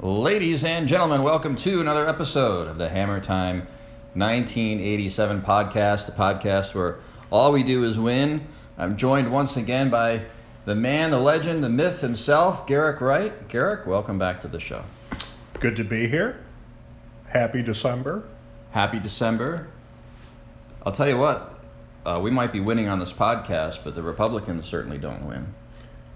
[0.00, 3.66] Ladies and gentlemen, welcome to another episode of the Hammer Time
[4.14, 7.00] 1987 podcast, the podcast where
[7.32, 8.46] all we do is win.
[8.78, 10.22] I'm joined once again by
[10.66, 13.48] the man, the legend, the myth himself, Garrick Wright.
[13.48, 14.84] Garrick, welcome back to the show.
[15.58, 16.44] Good to be here.
[17.30, 18.22] Happy December.
[18.70, 19.66] Happy December.
[20.86, 21.58] I'll tell you what,
[22.06, 25.54] uh, we might be winning on this podcast, but the Republicans certainly don't win.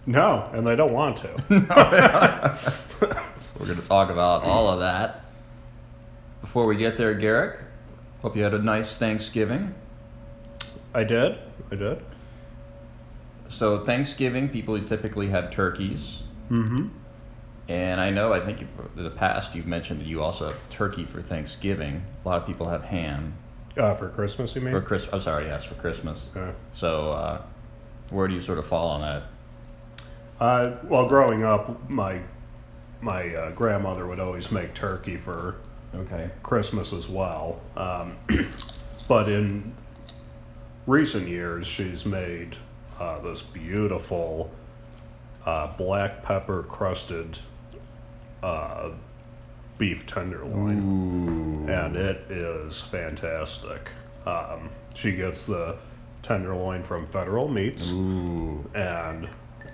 [0.07, 1.29] No, and they don't want to.
[3.59, 5.21] We're going to talk about all of that.
[6.41, 7.61] Before we get there, Garrick,
[8.21, 9.75] hope you had a nice Thanksgiving.
[10.95, 11.39] I did.
[11.71, 12.03] I did.
[13.49, 16.23] So, Thanksgiving, people typically have turkeys.
[16.51, 16.89] Mm-hmm.
[17.69, 20.57] And I know, I think you, in the past you've mentioned that you also have
[20.69, 22.03] turkey for Thanksgiving.
[22.25, 23.35] A lot of people have ham
[23.77, 24.73] Uh, for Christmas, you mean?
[24.75, 25.15] for Christmas.
[25.15, 26.27] I'm sorry, yes, for Christmas.
[26.35, 27.43] Uh, So, uh,
[28.11, 29.23] where do you sort of fall on that?
[30.43, 32.21] Uh, well, growing up, my
[33.01, 35.57] my uh, grandmother would always make turkey for
[35.95, 36.31] Okay.
[36.43, 37.61] Christmas as well.
[37.77, 38.17] Um,
[39.09, 39.75] but in
[40.87, 42.57] recent years, she's made
[42.99, 44.51] uh, this beautiful
[45.45, 47.39] uh, black pepper crusted
[48.43, 48.91] uh,
[49.79, 51.69] beef tenderloin.
[51.69, 53.91] and it is fantastic.
[54.25, 55.77] Um, she gets the
[56.23, 58.65] tenderloin from Federal Meats, Ooh.
[58.75, 59.29] and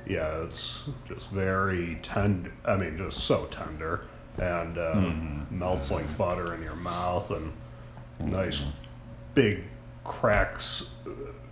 [0.09, 2.53] yeah, it's just very tender.
[2.65, 4.07] I mean, just so tender,
[4.39, 5.13] and uh,
[5.51, 7.53] melts like butter in your mouth, and
[8.21, 8.65] nice
[9.35, 9.65] big
[10.05, 10.91] cracks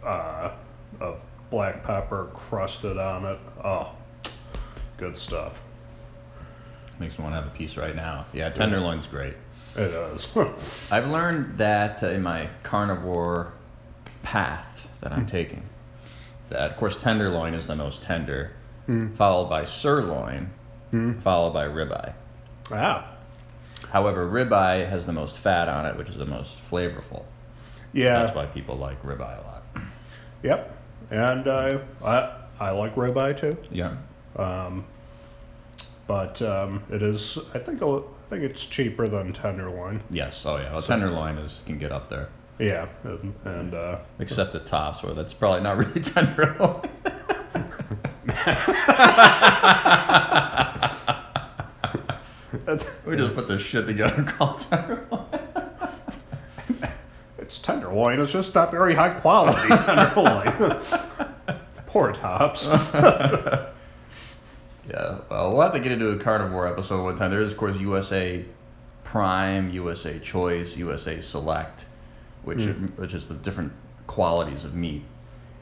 [0.05, 0.51] uh,
[1.01, 3.39] of black pepper crusted on it.
[3.63, 3.91] Oh,
[4.97, 5.61] good stuff.
[6.99, 8.27] Makes me want to have a piece right now.
[8.33, 9.35] Yeah, tenderloin's great.
[9.77, 10.29] It is.
[10.91, 13.53] I've learned that in my carnivore
[14.23, 15.63] path that I'm taking,
[16.51, 18.53] that of course tenderloin is the most tender,
[19.17, 20.51] followed by sirloin,
[21.23, 22.13] followed by ribeye.
[22.71, 23.05] Wow.
[23.91, 27.25] However, ribeye has the most fat on it, which is the most flavorful.
[27.93, 28.23] yeah.
[28.25, 29.63] That's why people like ribeye a lot.
[30.43, 30.77] Yep.
[31.11, 33.97] And uh, I I like ribeye too, Yeah.
[34.37, 34.85] Um,
[36.07, 40.03] but um, it is I think a- I think it's cheaper than tenderloin.
[40.11, 40.45] Yes.
[40.45, 40.73] Oh yeah.
[40.73, 42.29] Well, tenderloin is can get up there,
[42.59, 46.89] Yeah, and, and uh, except the tops, where that's probably not really tenderloin.
[53.07, 55.27] we just put this shit together called tenderloin.
[57.39, 58.21] it's tenderloin.
[58.21, 60.81] It's just not very high quality tenderloin.
[61.87, 62.69] Poor tops.
[64.89, 67.33] Yeah, well, we'll have to get into a carnivore episode one time.
[67.33, 68.45] There is, of course, USA
[69.03, 71.87] Prime, USA Choice, USA Select,
[72.47, 72.65] which
[72.97, 73.73] which is the different
[74.07, 75.03] qualities of meat.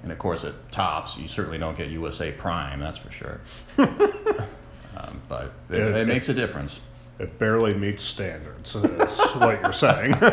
[0.02, 2.78] And of course, at Tops, you certainly don't get USA Prime.
[2.78, 3.40] That's for sure.
[3.78, 5.96] um, but it, Yeah.
[5.98, 6.80] it makes a difference.
[7.18, 8.74] It barely meets standards.
[8.74, 8.82] Is
[9.36, 10.14] what you're saying.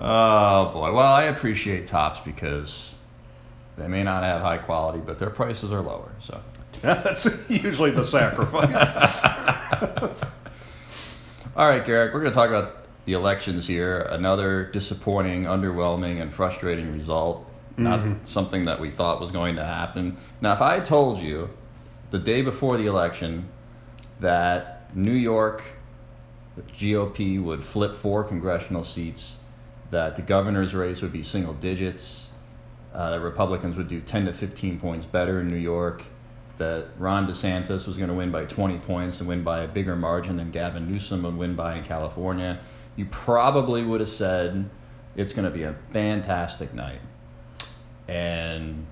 [0.00, 0.92] Oh boy.
[0.92, 2.94] Well, I appreciate Tops because
[3.76, 6.12] they may not have high quality, but their prices are lower.
[6.20, 6.40] So.
[6.82, 9.24] That's usually the sacrifice.
[11.56, 14.06] All right, Garrick, we're going to talk about the elections here.
[14.10, 17.50] Another disappointing, underwhelming, and frustrating result.
[17.78, 20.18] Not something that we thought was going to happen.
[20.40, 21.48] Now, if I told you
[22.10, 23.48] the day before the election
[24.18, 25.62] that New York,
[26.56, 29.36] the GOP would flip four congressional seats,
[29.90, 32.30] that the governor's race would be single digits,
[32.92, 36.02] uh, the Republicans would do 10 to 15 points better in New York,
[36.58, 39.94] that Ron DeSantis was going to win by 20 points and win by a bigger
[39.94, 42.58] margin than Gavin Newsom would win by in California,
[42.98, 44.68] you probably would have said
[45.16, 46.98] it's going to be a fantastic night.
[48.08, 48.84] And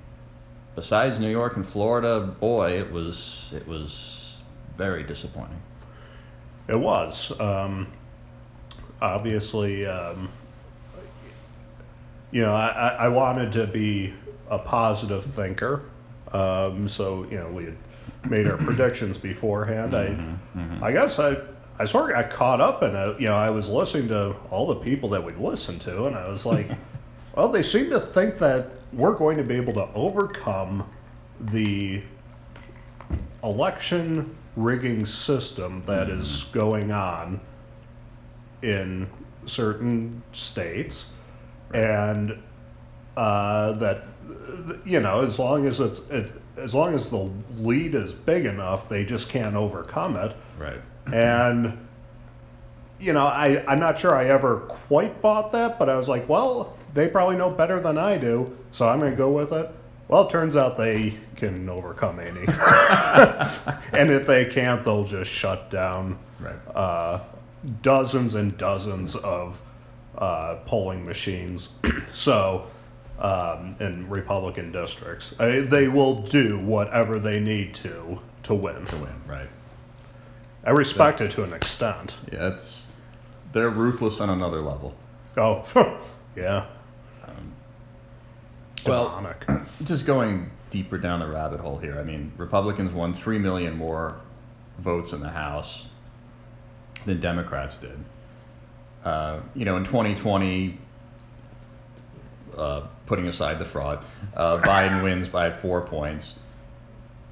[0.76, 4.42] besides New York and Florida, boy, it was it was
[4.78, 5.60] very disappointing.
[6.68, 7.38] It was.
[7.40, 7.88] Um,
[9.02, 10.28] obviously, um,
[12.30, 14.14] you know, I, I I wanted to be
[14.50, 15.82] a positive thinker.
[16.32, 17.76] Um, so, you know, we had
[18.28, 19.96] made our predictions beforehand.
[19.96, 20.16] I,
[20.80, 21.38] I guess I,
[21.78, 23.20] I sort of got caught up in it.
[23.20, 26.28] You know, I was listening to all the people that we listened to, and I
[26.28, 26.70] was like,
[27.36, 30.88] well, they seem to think that we're going to be able to overcome
[31.38, 32.02] the
[33.44, 37.40] election rigging system that is going on
[38.62, 39.08] in
[39.44, 41.12] certain states,
[41.74, 42.38] and
[43.16, 44.04] uh, that
[44.84, 48.88] you know, as long as it's, it's as long as the lead is big enough,
[48.88, 50.34] they just can't overcome it.
[50.58, 50.80] Right.
[51.12, 51.78] And
[52.98, 56.28] you know, I I'm not sure I ever quite bought that, but I was like,
[56.28, 59.70] well, they probably know better than I do, so I'm going to go with it.
[60.08, 62.46] Well, it turns out they can overcome any.
[63.92, 66.54] and if they can't, they'll just shut down Right.
[66.74, 67.20] uh,
[67.82, 69.60] dozens and dozens of
[70.16, 71.74] uh, polling machines.
[72.12, 72.66] so,
[73.18, 78.84] um, in Republican districts, I, they will do whatever they need to to win.
[78.86, 79.14] to win.
[79.26, 79.48] Right.
[80.66, 82.16] I respect it to an extent.
[82.30, 82.82] Yeah, it's
[83.52, 84.94] they're ruthless on another level.
[85.38, 85.64] Oh,
[86.36, 86.66] yeah.
[88.84, 89.26] Well-
[89.84, 91.98] Just going deeper down the rabbit hole here.
[91.98, 94.16] I mean, Republicans won three million more
[94.78, 95.86] votes in the House
[97.04, 97.98] than Democrats did.
[99.04, 100.78] Uh, you know, in 2020,
[102.56, 104.04] uh, putting aside the fraud,
[104.36, 106.34] uh, Biden wins by four points.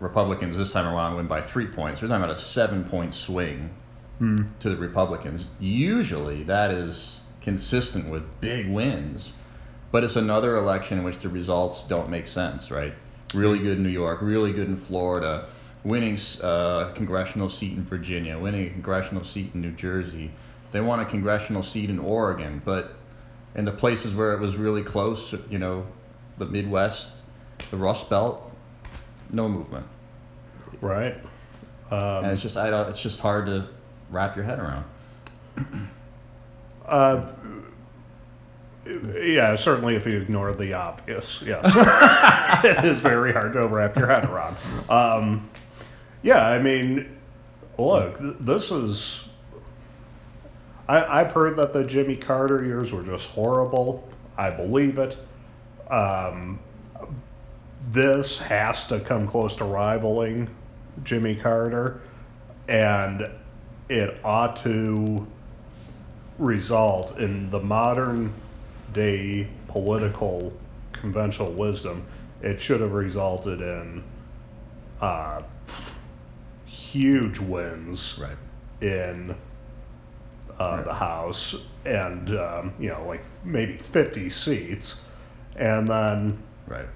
[0.04, 2.00] Republicans this time around win by three points.
[2.00, 3.70] We're talking about a seven-point swing
[4.20, 5.50] to the Republicans.
[5.58, 9.32] Usually, that is consistent with big wins,
[9.90, 12.70] but it's another election in which the results don't make sense.
[12.70, 12.94] Right?
[13.34, 15.46] Really good in New York, really good in Florida,
[15.82, 20.30] winning uh, a congressional seat in Virginia, winning a congressional seat in New Jersey.
[20.70, 22.94] They won a congressional seat in Oregon, but
[23.54, 25.86] in the places where it was really close, you know,
[26.38, 27.10] the Midwest,
[27.70, 28.50] the Rust Belt,
[29.30, 29.86] no movement.
[30.80, 31.16] Right.
[31.90, 32.88] and it's just I don't.
[32.88, 33.68] It's just hard to
[34.10, 34.84] wrap your head around.
[36.86, 37.26] Uh,
[39.16, 41.64] yeah, certainly if you ignore the obvious, yes.
[42.64, 44.56] it is very hard to wrap your head around.
[44.90, 45.48] Um,
[46.22, 47.16] yeah, I mean,
[47.78, 49.28] look, this is.
[50.86, 54.06] I, I've heard that the Jimmy Carter years were just horrible.
[54.36, 55.16] I believe it.
[55.90, 56.58] Um,
[57.90, 60.48] this has to come close to rivaling
[61.02, 62.00] Jimmy Carter,
[62.68, 63.28] and
[63.88, 65.26] it ought to
[66.38, 68.32] result in the modern
[68.92, 70.52] day political
[70.92, 72.04] conventional wisdom.
[72.42, 74.02] It should have resulted in
[75.00, 75.42] uh,
[76.66, 78.36] huge wins Right.
[78.80, 79.34] in
[80.58, 85.02] uh, the House and, um, you know, like maybe 50 seats.
[85.56, 86.86] And then Right.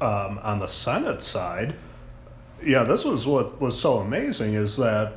[0.00, 1.74] um, on the Senate side,
[2.64, 5.14] yeah, this was what was so amazing is that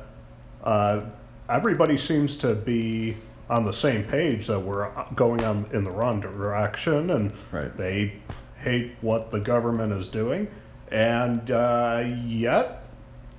[0.64, 1.02] uh,
[1.48, 3.16] everybody seems to be
[3.50, 7.74] on the same page that we're going on in the wrong direction, and Right.
[7.76, 8.14] they
[8.58, 10.48] hate what the government is doing,
[10.90, 12.84] and uh, yet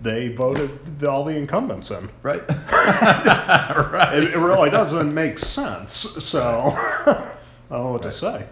[0.02, 2.10] they voted all the incumbents in.
[2.24, 2.42] Right.
[4.12, 5.94] It, it really doesn't make sense.
[5.94, 6.74] So
[7.06, 7.14] I
[7.70, 8.46] don't know what to say.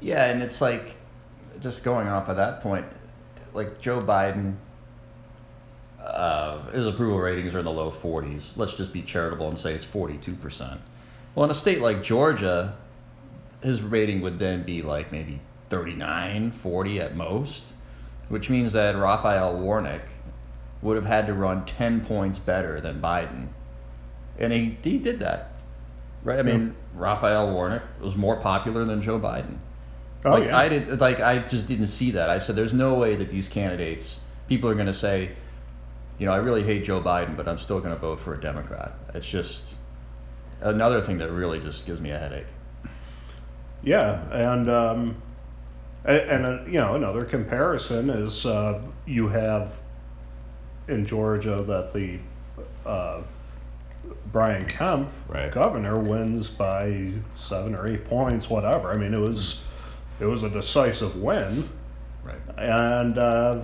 [0.00, 0.94] Yeah, and it's like,
[1.60, 2.86] just going off of that point,
[3.54, 4.56] like Joe Biden,
[6.02, 8.56] uh, his approval ratings are in the low 40s.
[8.56, 10.78] Let's just be charitable and say it's 42%.
[11.34, 12.76] Well, in a state like Georgia,
[13.62, 15.40] his rating would then be like maybe
[15.70, 17.64] 39, 40 at most,
[18.28, 20.02] which means that Raphael Warnock
[20.82, 23.48] would have had to run 10 points better than Biden.
[24.38, 25.52] And he, he did that.
[26.22, 26.38] Right?
[26.38, 29.58] I mean, Raphael Warnock was more popular than Joe Biden.
[30.24, 32.30] Oh like yeah, I did, like I just didn't see that.
[32.30, 35.32] I said, "There's no way that these candidates, people are going to say,
[36.18, 38.40] you know, I really hate Joe Biden, but I'm still going to vote for a
[38.40, 39.74] Democrat." It's just
[40.60, 42.46] another thing that really just gives me a headache.
[43.82, 45.22] Yeah, and um,
[46.06, 49.80] and uh, you know another comparison is uh, you have
[50.88, 52.18] in Georgia that the
[52.86, 53.20] uh,
[54.32, 55.50] Brian Kemp, Right.
[55.52, 58.90] governor, wins by seven or eight points, whatever.
[58.90, 59.62] I mean, it was
[60.20, 61.68] it was a decisive win,
[62.24, 62.36] Right.
[62.56, 63.62] and uh,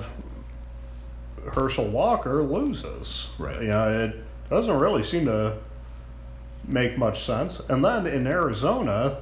[1.53, 3.31] Herschel Walker loses.
[3.39, 3.63] Right.
[3.63, 4.17] You know, it
[4.51, 5.57] doesn't really seem to
[6.67, 7.61] make much sense.
[7.71, 9.17] And then in Arizona,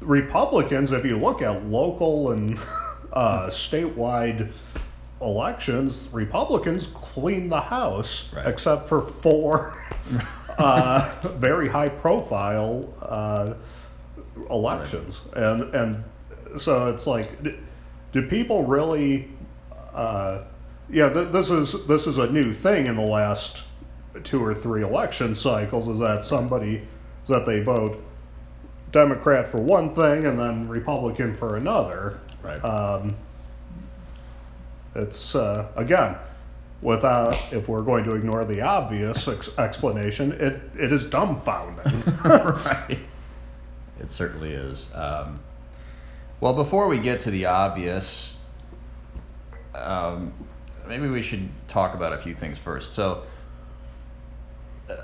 [0.00, 2.58] Republicans, if you look at local and
[3.12, 4.50] uh, statewide
[5.20, 8.46] elections, Republicans clean the House, Right.
[8.46, 9.76] except for four
[10.58, 13.54] uh, very high profile uh,
[14.50, 15.22] elections.
[15.34, 16.04] And, and
[16.56, 17.42] so it's like,
[18.12, 19.28] do people really?
[19.94, 20.44] Uh,
[20.90, 23.64] yeah, th- this is this is a new thing in the last
[24.24, 25.86] two or three election cycles.
[25.88, 28.02] Is that somebody is that they vote
[28.90, 32.20] Democrat for one thing and then Republican for another.
[32.42, 32.64] Right.
[32.64, 33.14] Um,
[34.94, 36.16] it's uh, again,
[36.80, 42.24] without if we're going to ignore the obvious ex- explanation, it it is dumbfounding.
[42.64, 42.98] right.
[44.00, 44.88] It certainly is.
[44.94, 45.40] Um,
[46.40, 48.36] well, before we get to the obvious,
[49.74, 50.32] um,
[50.86, 52.94] maybe we should talk about a few things first.
[52.94, 53.24] So,
[54.88, 54.94] uh,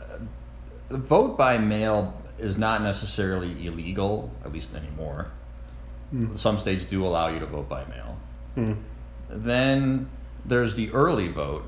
[0.89, 5.31] the vote by mail is not necessarily illegal, at least anymore.
[6.37, 8.17] Some states do allow you to vote by mail.
[9.29, 10.09] Then
[10.45, 11.65] there's the early vote,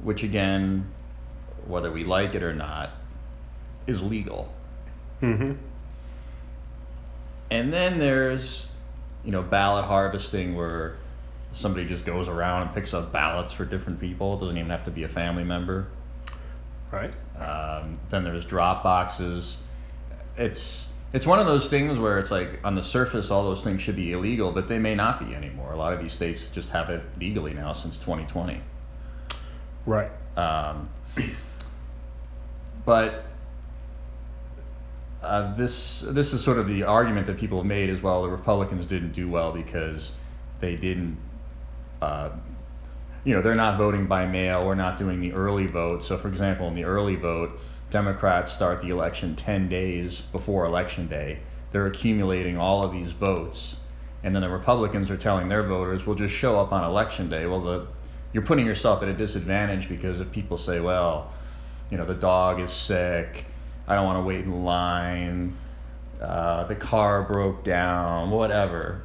[0.00, 0.86] which again,
[1.66, 2.90] whether we like it or not,
[3.86, 4.54] is legal.
[5.22, 5.54] Mm-hmm.
[7.50, 8.68] And then there's,
[9.24, 10.96] you know, ballot harvesting where
[11.52, 14.34] somebody just goes around and picks up ballots for different people.
[14.34, 15.88] It doesn't even have to be a family member.
[16.90, 17.12] Right.
[17.38, 19.58] Um, then there's drop boxes.
[20.36, 23.80] It's it's one of those things where it's like on the surface all those things
[23.80, 25.72] should be illegal, but they may not be anymore.
[25.72, 28.60] A lot of these states just have it legally now since 2020.
[29.86, 30.10] Right.
[30.36, 30.90] Um,
[32.84, 33.24] but
[35.26, 38.22] uh, this this is sort of the argument that people have made as well.
[38.22, 40.12] The Republicans didn't do well because
[40.60, 41.18] they didn't.
[42.00, 42.30] Uh,
[43.24, 44.64] you know, they're not voting by mail.
[44.64, 46.04] We're not doing the early vote.
[46.04, 47.58] So, for example, in the early vote,
[47.90, 51.40] Democrats start the election 10 days before Election Day.
[51.72, 53.76] They're accumulating all of these votes.
[54.22, 57.46] And then the Republicans are telling their voters, we'll just show up on Election Day.
[57.46, 57.86] Well, the,
[58.32, 61.32] you're putting yourself at a disadvantage because if people say, well,
[61.90, 63.46] you know, the dog is sick,
[63.88, 65.56] I don't want to wait in line,
[66.20, 69.02] uh, the car broke down, whatever.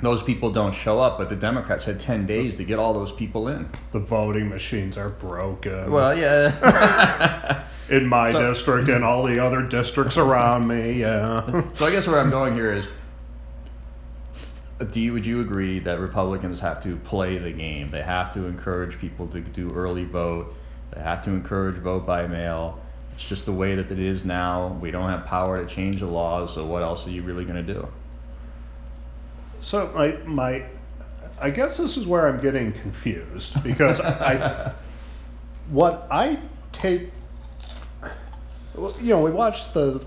[0.00, 3.12] Those people don't show up, but the Democrats had 10 days to get all those
[3.12, 3.68] people in.
[3.92, 5.90] The voting machines are broken.
[5.90, 7.62] Well, yeah.
[7.88, 11.62] in my So- district and all the other districts around me, yeah.
[11.74, 12.86] so I guess where I'm going here is
[14.90, 17.90] do you, would you agree that Republicans have to play the game?
[17.92, 20.52] They have to encourage people to do early vote.
[20.92, 22.81] They have to encourage vote by mail.
[23.14, 24.78] It's just the way that it is now.
[24.80, 27.64] We don't have power to change the laws, so what else are you really going
[27.64, 27.86] to do?
[29.60, 30.64] So my my,
[31.40, 34.72] I guess this is where I'm getting confused because I,
[35.68, 36.38] what I
[36.72, 37.10] take,
[38.74, 40.04] well, you know, we watched the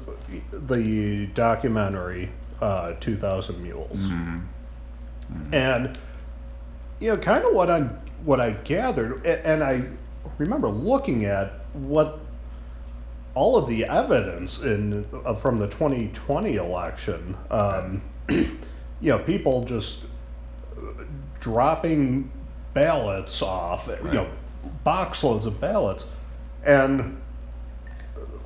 [0.52, 2.32] the documentary
[2.62, 4.10] uh, Two Thousand Mules,
[5.52, 5.98] and
[7.00, 7.90] you know, kind of what I'm
[8.26, 9.88] what I gathered, and I
[10.38, 12.20] remember looking at what
[13.36, 17.38] all of the evidence in uh, from the 2020 election.
[17.52, 18.50] Um, you
[19.02, 20.06] know, people just
[20.78, 21.04] uh,
[21.40, 22.32] dropping
[22.74, 24.30] ballots off, you know,
[24.84, 26.08] box loads of ballots,
[26.64, 27.22] and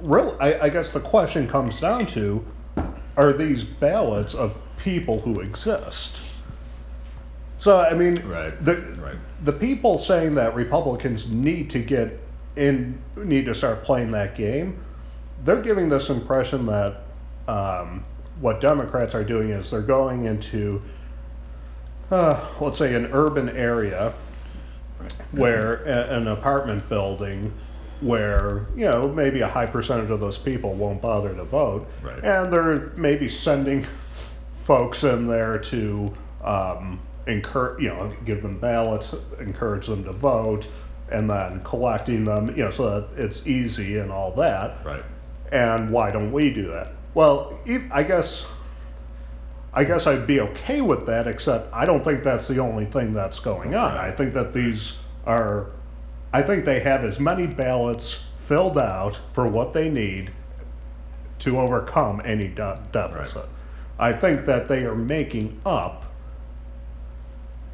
[0.02, 2.46] really, I, I guess the question comes down to:
[3.16, 6.24] Are these ballots of people who exist?
[7.58, 9.18] So I mean, Right, the right.
[9.44, 12.20] the people saying that Republicans need to get
[12.60, 14.80] in, need to start playing that game,
[15.46, 17.04] they're giving this impression that
[17.48, 18.04] um,
[18.42, 20.82] what Democrats are doing is they're going into,
[22.12, 24.14] uh, let's say, an urban area
[25.32, 27.54] where a, an apartment building
[28.02, 32.24] where you know maybe a high percentage of those people won't bother to vote Right.
[32.24, 33.86] and they're maybe sending
[34.64, 36.14] folks in there to
[36.44, 40.68] um, encourage you know give them ballots encourage them to vote
[41.12, 45.04] and then collecting them you know so that it's easy and all that Right.
[45.52, 46.92] and why don't we do that?
[47.16, 47.58] Well,
[47.92, 48.48] I guess
[49.74, 53.14] I guess I'd be okay with that, except I don't think that's the only thing
[53.14, 53.92] that's going on.
[53.98, 54.98] I think that these
[55.28, 55.68] are,
[56.34, 60.32] I think they have as many ballots filled out for what they need
[61.40, 63.46] to overcome any de- deficit.
[64.00, 66.06] I think that they are making up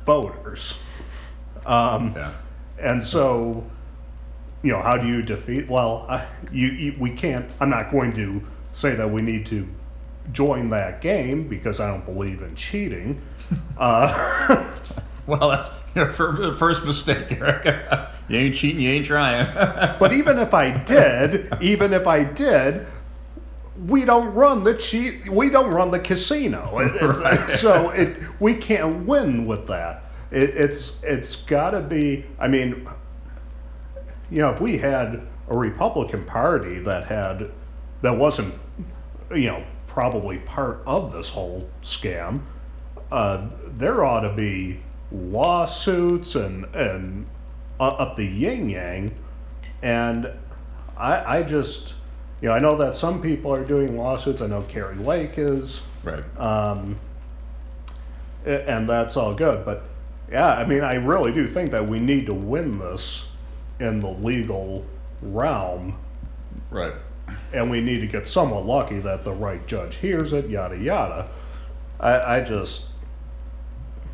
[0.06, 0.80] voters.
[1.66, 2.32] Um, Yeah.
[2.80, 3.64] And so,
[4.64, 5.70] you know, how do you defeat?
[5.70, 7.50] Well, I, you, you we can't.
[7.60, 8.42] I'm not going to
[8.74, 9.68] say that we need to
[10.32, 13.22] join that game because I don't believe in cheating.
[13.78, 14.72] Uh,
[15.28, 16.08] Well, that's your
[16.56, 17.66] first mistake, Eric.
[18.28, 19.46] you ain't cheating, you ain't trying.
[20.00, 22.86] but even if I did, even if I did,
[23.88, 25.28] we don't run the cheat.
[25.30, 26.80] We don't run the casino.
[26.80, 30.05] It's- So it we can't win with that.
[30.36, 32.26] It, it's it's got to be.
[32.38, 32.88] I mean,
[34.30, 37.52] you know, if we had a Republican Party that had
[38.02, 38.54] that wasn't,
[39.32, 42.42] you know, probably part of this whole scam,
[43.14, 47.26] uh, there ought to be lawsuits and and
[47.80, 49.16] uh, up the yin yang,
[49.82, 50.30] and
[50.98, 51.94] I I just
[52.42, 54.42] you know I know that some people are doing lawsuits.
[54.42, 56.26] I know Kari Lake is right.
[56.38, 56.98] um,
[58.46, 59.64] and that's all good.
[59.64, 59.84] But
[60.32, 63.28] yeah, I mean, I really do think that we need to win this
[63.80, 64.86] in the legal
[65.22, 65.98] realm,
[66.72, 66.94] Right.
[67.54, 70.50] and we need to get somewhat lucky that the right judge hears it.
[70.50, 71.30] Yada yada.
[72.00, 72.88] I, I just,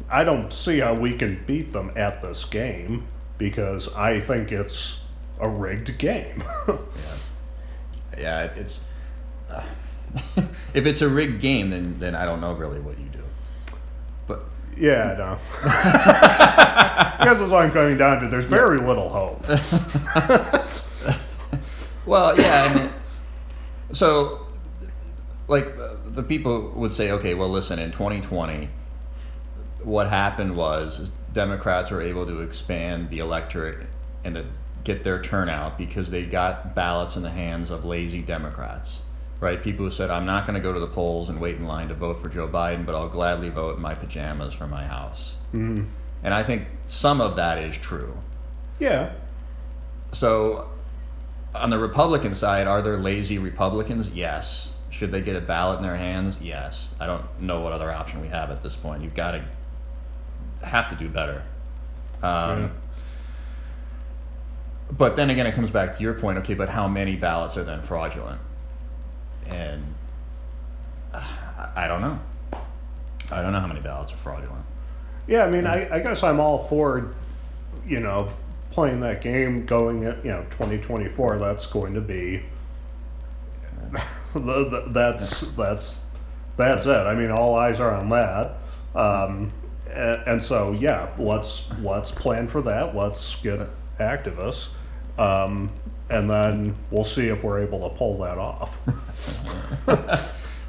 [0.09, 3.05] I don't see how we can beat them at this game
[3.37, 4.99] because I think it's
[5.39, 6.43] a rigged game.
[8.17, 8.79] Yeah, it- it's.
[9.49, 9.63] Uh,
[10.73, 13.05] if it's a rigged game, then then I don't know really what you.
[14.81, 15.38] Yeah, no.
[15.63, 18.27] I guess that's what I'm coming down to.
[18.27, 19.45] There's very little hope.
[22.05, 22.89] Well, yeah, I mean,
[23.93, 24.47] so
[25.47, 28.69] like uh, the people would say, okay, well, listen, in 2020,
[29.83, 33.88] what happened was Democrats were able to expand the electorate
[34.23, 34.45] and to
[34.83, 39.01] get their turnout because they got ballots in the hands of lazy Democrats,
[39.41, 39.62] right?
[39.62, 41.89] People who said, I'm not going to go to the polls and wait in line
[41.89, 45.36] to vote for Joe Biden, but I'll gladly vote in my pajamas from my house.
[45.53, 45.88] Mhm.
[46.24, 48.15] And I think some of that is true.
[48.79, 49.10] Yeah.
[50.13, 50.69] So,
[51.55, 54.12] on the Republican side, are there lazy Republicans?
[54.12, 54.71] Yes.
[54.91, 56.38] Should they get a ballot in their hands?
[56.39, 56.89] Yes.
[57.00, 59.01] I don't know what other option we have at this point.
[59.01, 59.43] You've got to
[60.65, 61.41] have to do better.
[62.21, 62.67] Um, Yeah.
[64.91, 66.38] But then again, it comes back to your point.
[66.39, 68.41] Okay, but how many ballots are then fraudulent?
[69.48, 69.83] And
[71.13, 71.24] uh,
[71.75, 72.19] I don't know.
[73.31, 74.65] I don't know how many ballots are fraudulent.
[75.27, 77.13] Yeah, I mean, I, I guess I'm all for,
[77.88, 78.29] you know,
[78.71, 81.38] playing that game going at, you know, 2024.
[81.38, 82.43] That's going to be.
[84.36, 86.05] that's that's
[86.57, 86.89] that's it.
[86.89, 88.57] I mean, all eyes are on that.
[88.95, 89.51] Um,
[89.89, 92.95] and, and so yeah, let's let's plan for that.
[92.95, 93.60] Let's get
[94.00, 94.69] activists,
[95.17, 95.71] um,
[96.09, 98.77] and then we'll see if we're able to pull that off.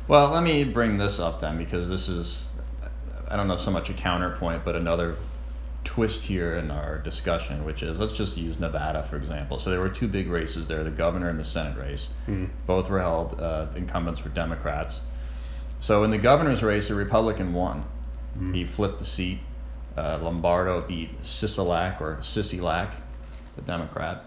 [0.08, 2.46] Well, let me bring this up then because this is,
[3.28, 5.16] I don't know so much a counterpoint, but another
[5.84, 9.58] twist here in our discussion, which is let's just use Nevada for example.
[9.58, 12.08] So there were two big races there, the governor and the Senate race.
[12.66, 15.00] Both were held, uh, incumbents were Democrats.
[15.80, 17.84] So in the governor's race, a Republican won.
[18.54, 19.38] He flipped the seat.
[19.96, 22.90] Uh, Lombardo beat Sisolak or Sisilak,
[23.56, 24.24] the Democrat.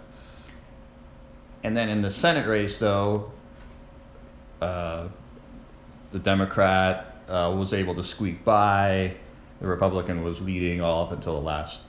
[1.66, 3.32] And then in the Senate race, though,
[4.62, 5.08] uh,
[6.12, 9.16] the Democrat uh, was able to squeak by.
[9.60, 11.82] The Republican was leading all up until the last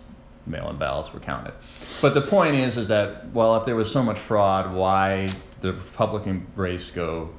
[0.47, 1.52] mail-in ballots were counted.
[2.00, 5.28] But the point is, is that well, if there was so much fraud, why
[5.60, 7.34] the Republican race go,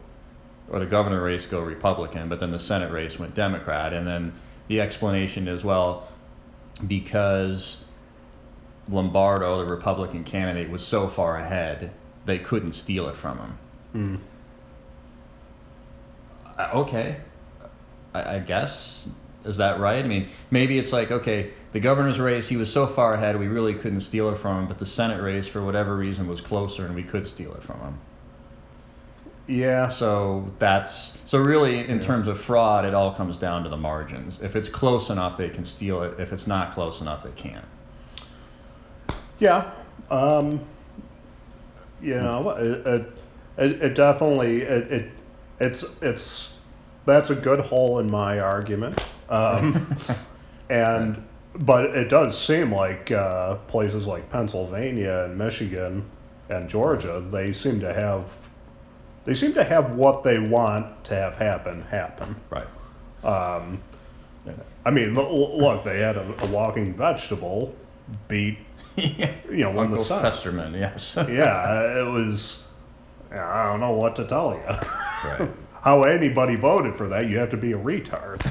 [0.69, 3.93] or the governor race go Republican, but then the Senate race went Democrat?
[3.93, 4.33] And then
[4.67, 6.07] the explanation is well,
[6.85, 7.85] because
[8.87, 11.93] Lombardo, the Republican candidate, was so far ahead,
[12.27, 13.57] they couldn't steal it from him.
[16.57, 17.17] Uh, okay,
[18.13, 19.05] I, I guess
[19.45, 20.03] is that right?
[20.03, 23.47] I mean, maybe it's like okay, the governor's race he was so far ahead we
[23.47, 26.85] really couldn't steal it from him, but the Senate race for whatever reason was closer
[26.85, 27.99] and we could steal it from him.
[29.47, 29.87] Yeah.
[29.87, 34.39] So that's so really in terms of fraud, it all comes down to the margins.
[34.41, 36.19] If it's close enough, they can steal it.
[36.19, 37.65] If it's not close enough, they can't.
[39.39, 39.71] Yeah,
[40.09, 40.61] um,
[42.01, 43.13] you know, it, it,
[43.57, 45.11] it, it definitely it, it
[45.59, 46.57] it's it's
[47.05, 49.95] that's a good hole in my argument, um,
[50.69, 51.23] and
[51.55, 56.05] but it does seem like uh, places like Pennsylvania and Michigan
[56.49, 58.31] and Georgia they seem to have
[59.25, 62.35] they seem to have what they want to have happen happen.
[62.49, 62.67] Right.
[63.23, 63.81] Um,
[64.85, 67.75] I mean, lo- lo- look, they had a, a walking vegetable
[68.29, 68.57] beat,
[68.97, 70.33] you know, won Uncle Senate.
[70.33, 71.15] Festerman, yes.
[71.29, 72.63] Yeah, it was.
[73.31, 75.29] I don't know what to tell you.
[75.29, 75.49] right.
[75.81, 77.29] How anybody voted for that?
[77.29, 78.41] You have to be a retard.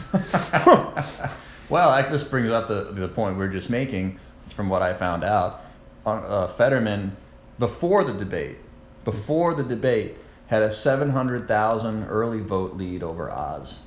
[1.69, 4.95] Well, I, this brings up the, the point we are just making from what I
[4.95, 5.65] found out.
[6.05, 7.17] Uh, Fetterman,
[7.59, 8.59] before the debate,
[9.05, 10.15] before the debate,
[10.47, 13.79] had a 700,000 early vote lead over Oz.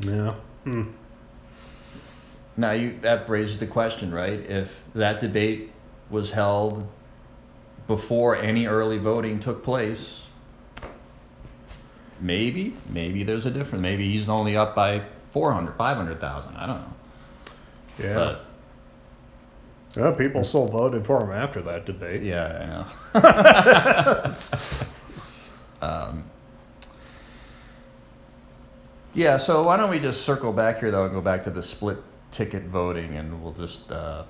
[0.00, 0.34] Yeah.
[0.64, 0.90] Hmm.
[2.58, 4.40] Now, you, that raises the question, right?
[4.40, 5.72] If that debate
[6.10, 6.86] was held
[7.86, 10.26] before any early voting took place,
[12.20, 13.82] maybe, maybe there's a difference.
[13.82, 16.56] Maybe he's only up by 400, 500,000.
[16.56, 16.94] I don't know.
[17.98, 18.14] Yeah.
[18.14, 18.46] But
[19.96, 20.10] yeah.
[20.10, 22.22] People still voted for him after that debate.
[22.22, 23.20] Yeah, I
[24.20, 24.34] know.
[25.86, 26.24] um,
[29.14, 31.62] yeah, so why don't we just circle back here, though, and go back to the
[31.62, 31.96] split
[32.30, 34.24] ticket voting, and we'll just uh,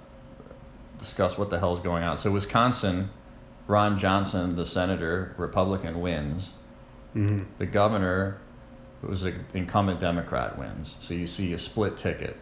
[0.99, 2.19] discuss what the hell's going on.
[2.19, 3.11] So, Wisconsin,
[3.67, 6.51] Ron Johnson, the senator, Republican, wins.
[7.13, 8.39] hmm The governor,
[9.03, 10.95] who was an incumbent Democrat, wins.
[11.01, 12.37] So, you see a split ticket.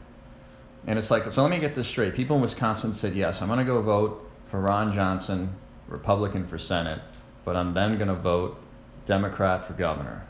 [0.86, 2.14] And it's like, so let me get this straight.
[2.14, 5.54] People in Wisconsin said, yes, I'm going to go vote for Ron Johnson,
[5.88, 7.00] Republican for Senate,
[7.44, 8.60] but I'm then going to vote
[9.06, 10.26] Democrat for governor.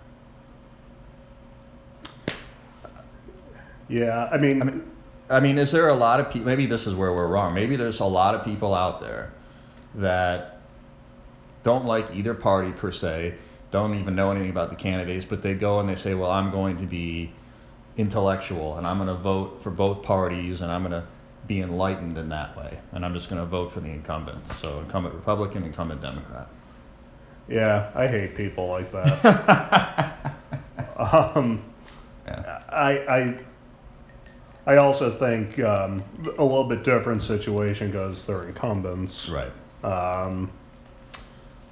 [3.89, 4.29] Yeah.
[4.33, 4.91] I mean, I mean,
[5.31, 7.55] is there a lot of people, maybe this is where we're wrong.
[7.55, 9.33] Maybe there's a lot of people out there
[9.95, 10.61] that
[11.63, 13.35] don't like either party per se,
[13.71, 16.51] don't even know anything about the candidates, but they go and they say, well, I'm
[16.51, 17.33] going to be
[17.97, 21.07] intellectual and I'm going to vote for both parties and I'm going to
[21.47, 22.79] be enlightened in that way.
[22.93, 24.47] And I'm just going to vote for the incumbent.
[24.61, 26.49] So incumbent Republican, incumbent Democrat.
[27.49, 30.35] Yeah, I hate people like that.
[30.97, 31.63] um,
[32.27, 32.63] Yeah.
[32.69, 33.39] I, I,
[34.67, 36.03] I also think um,
[36.39, 39.29] a little bit different situation because they're incumbents.
[39.29, 39.53] Right.
[39.85, 40.51] Um,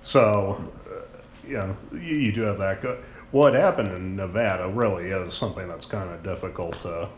[0.03, 1.01] so, uh,
[1.47, 2.83] you know, you, you do have that.
[2.83, 2.99] Go-
[3.31, 7.09] what happened in Nevada really is something that's kind of difficult to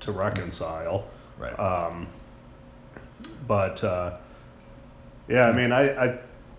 [0.00, 1.06] to reconcile.
[1.38, 1.58] Right.
[1.58, 2.08] Um,
[3.46, 4.16] but uh,
[5.28, 6.18] yeah, I mean, I, I,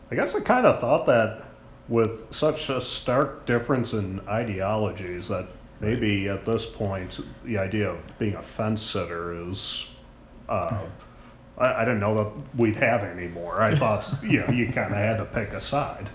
[0.10, 1.43] I guess I kind of thought that
[1.88, 5.47] with such a stark difference in ideologies that
[5.80, 9.90] maybe at this point the idea of being a fence sitter is.
[10.50, 10.80] Uh,
[11.58, 13.62] I, I didn't know that we'd have anymore.
[13.62, 16.10] I thought you know you kind of had to pick a side.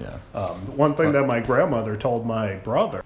[0.00, 0.18] yeah.
[0.34, 3.02] Um, one thing that my grandmother told my brother,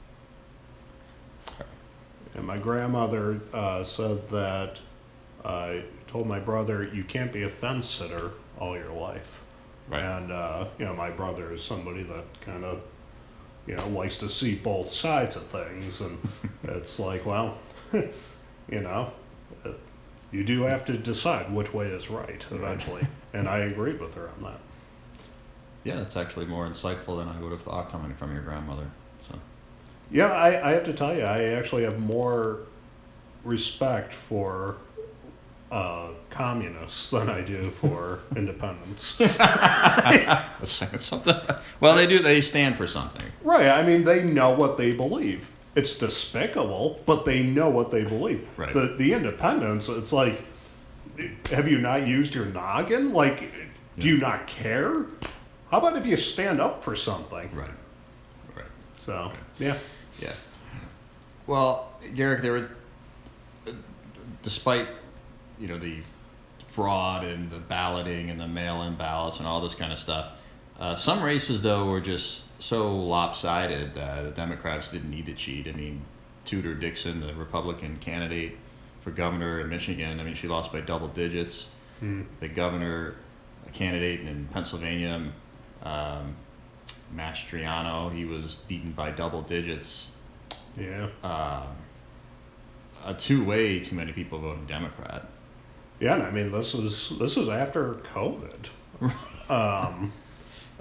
[2.34, 4.80] and my grandmother uh, said that
[5.44, 9.42] I told my brother, you can't be a fence sitter all your life.
[9.88, 10.02] Right.
[10.02, 12.82] And, uh, you know, my brother is somebody that kind of,
[13.66, 16.00] you know, likes to see both sides of things.
[16.00, 16.18] And
[16.64, 17.58] it's like, well,
[17.92, 19.12] you know,
[19.64, 19.78] it,
[20.32, 23.06] you do have to decide which way is right eventually.
[23.32, 24.60] and I agreed with her on that.
[25.84, 28.90] Yeah, that's actually more insightful than I would have thought coming from your grandmother.
[29.28, 29.38] So.
[30.10, 32.60] Yeah, I, I have to tell you, I actually have more
[33.44, 34.78] respect for
[35.70, 39.16] uh, communists than I do for independents.
[39.16, 41.34] That's saying something.
[41.80, 42.18] Well, they do.
[42.18, 43.22] They stand for something.
[43.42, 45.50] right, I mean, they know what they believe.
[45.74, 48.48] It's despicable, but they know what they believe.
[48.56, 48.72] Right.
[48.72, 50.42] The, the independents, it's like,
[51.50, 53.12] have you not used your noggin?
[53.12, 53.52] Like,
[53.98, 55.04] do you not care?
[55.70, 57.50] How about if you stand up for something?
[57.54, 57.70] Right.
[58.54, 58.64] Right.
[58.96, 59.76] So, yeah.
[60.18, 60.32] Yeah.
[61.46, 62.64] Well, Garrick, there was,
[64.42, 64.88] despite
[65.58, 65.98] you know the
[66.68, 70.32] fraud and the balloting and the mail-in ballots and all this kind of stuff,
[70.78, 75.66] uh, some races though were just so lopsided that the Democrats didn't need to cheat.
[75.68, 76.02] I mean,
[76.44, 78.56] Tudor Dixon, the Republican candidate
[79.02, 81.70] for governor in Michigan, I mean, she lost by double digits.
[82.40, 83.16] The governor
[83.72, 85.32] candidate in Pennsylvania,
[85.82, 86.36] um,
[87.14, 90.10] Mastriano, he was beaten by double digits
[90.78, 91.08] Yeah.
[91.24, 91.66] uh,
[93.04, 95.26] a two way too many people voting Democrat.
[96.00, 98.68] Yeah, I mean this is this is after COVID.
[99.50, 100.12] um,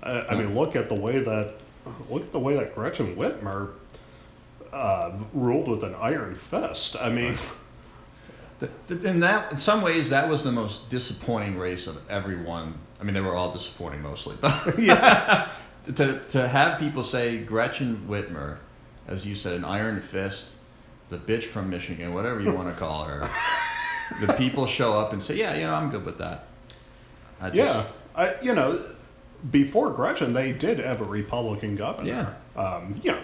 [0.03, 1.55] I, I mean, look at the way that
[2.09, 3.71] look at the way that Gretchen Whitmer
[4.73, 6.95] uh, ruled with an iron fist.
[6.99, 7.35] I mean,
[8.89, 12.75] In that, in some ways, that was the most disappointing race of everyone.
[13.01, 15.49] I mean, they were all disappointing mostly, but yeah,
[15.95, 18.57] to to have people say Gretchen Whitmer,
[19.07, 20.51] as you said, an iron fist,
[21.09, 23.29] the bitch from Michigan, whatever you want to call her,
[24.21, 26.47] the people show up and say, yeah, you know, I'm good with that.
[27.41, 27.83] I just- yeah.
[28.15, 28.81] I you know,
[29.51, 32.07] before Gretchen, they did have a Republican governor.
[32.55, 32.61] Yeah.
[32.61, 33.21] Um, you know,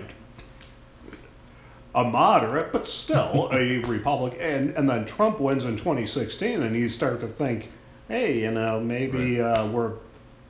[1.95, 4.39] a moderate, but still a Republican.
[4.39, 7.71] And, and then Trump wins in 2016, and you start to think,
[8.07, 9.93] hey, you know, maybe uh, we're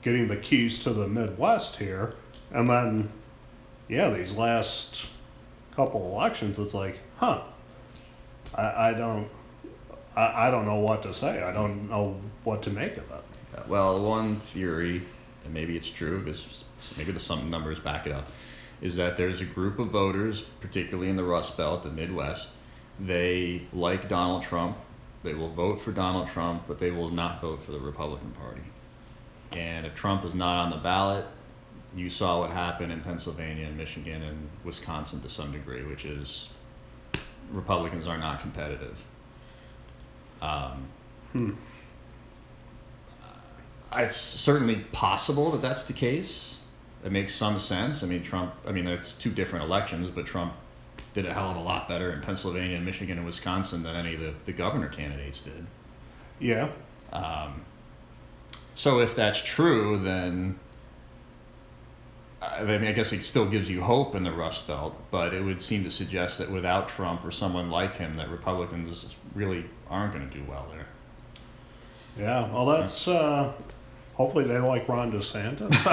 [0.01, 2.15] getting the keys to the Midwest here.
[2.51, 3.09] And then,
[3.87, 5.07] yeah, these last
[5.75, 7.41] couple elections, it's like, huh,
[8.55, 9.27] I, I don't.
[10.21, 11.41] I, I don't know what to say.
[11.41, 13.67] I don't know what to make of it.
[13.67, 15.01] Well, one theory,
[15.43, 16.63] and maybe it's true because
[16.97, 18.27] maybe the some numbers back it up,
[18.81, 22.49] is that there's a group of voters, particularly in the Rust Belt, the Midwest,
[22.99, 24.77] they like Donald Trump.
[25.23, 28.61] They will vote for Donald Trump, but they will not vote for the Republican Party.
[29.53, 31.25] And if Trump is not on the ballot,
[31.95, 36.49] you saw what happened in Pennsylvania and Michigan and Wisconsin to some degree, which is
[37.51, 38.97] Republicans are not competitive.
[40.41, 40.87] Um,
[43.93, 46.57] it's certainly possible that that's the case.
[47.03, 48.03] It makes some sense.
[48.03, 50.53] I mean, Trump, I mean, it's two different elections, but Trump
[51.13, 54.21] did a hell of a lot better in Pennsylvania, Michigan, and Wisconsin than any of
[54.21, 55.65] the, the governor candidates did.
[56.39, 56.69] Yeah.
[58.75, 60.57] So if that's true, then
[62.41, 65.43] I mean, I guess it still gives you hope in the Rust Belt, but it
[65.43, 70.13] would seem to suggest that without Trump or someone like him, that Republicans really aren't
[70.13, 70.87] going to do well there.
[72.17, 73.53] Yeah, well, that's uh,
[74.15, 75.69] hopefully they like Ron DeSantis.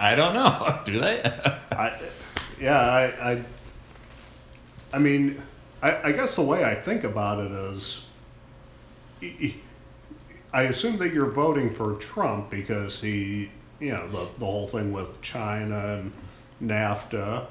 [0.00, 0.80] I don't know.
[0.84, 1.22] Do they?
[1.70, 1.98] I,
[2.60, 3.44] yeah, I, I,
[4.92, 5.42] I mean,
[5.80, 8.06] I, I guess the way I think about it is,
[10.52, 13.50] I assume that you're voting for Trump because he,
[13.82, 16.12] you know, the the whole thing with China and
[16.62, 17.46] NAFTA,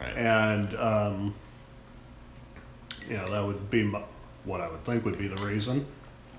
[0.00, 0.16] right.
[0.16, 1.34] and um,
[3.08, 4.02] you know, that would be my,
[4.44, 5.86] what I would think would be the reason.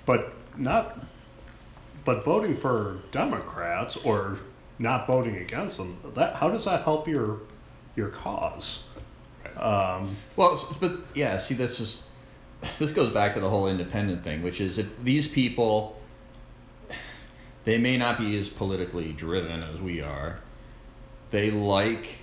[0.06, 1.00] But not,
[2.04, 4.40] but voting for Democrats or
[4.78, 7.40] not voting against them, that, how does that help your,
[7.96, 8.84] your cause?
[9.58, 12.04] Um, Well, but yeah, see, this is
[12.78, 15.99] this goes back to the whole independent thing, which is if these people
[17.70, 20.40] they may not be as politically driven as we are.
[21.30, 22.18] They like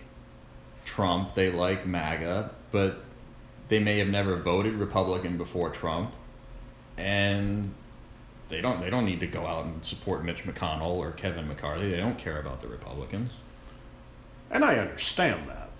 [0.84, 3.04] Trump, they like MAGA, but
[3.68, 6.10] they may have never voted Republican before Trump,
[6.96, 7.72] and
[8.48, 11.92] they don't they don't need to go out and support Mitch McConnell or Kevin McCarthy.
[11.92, 13.30] They don't care about the Republicans.
[14.50, 15.70] and I understand that.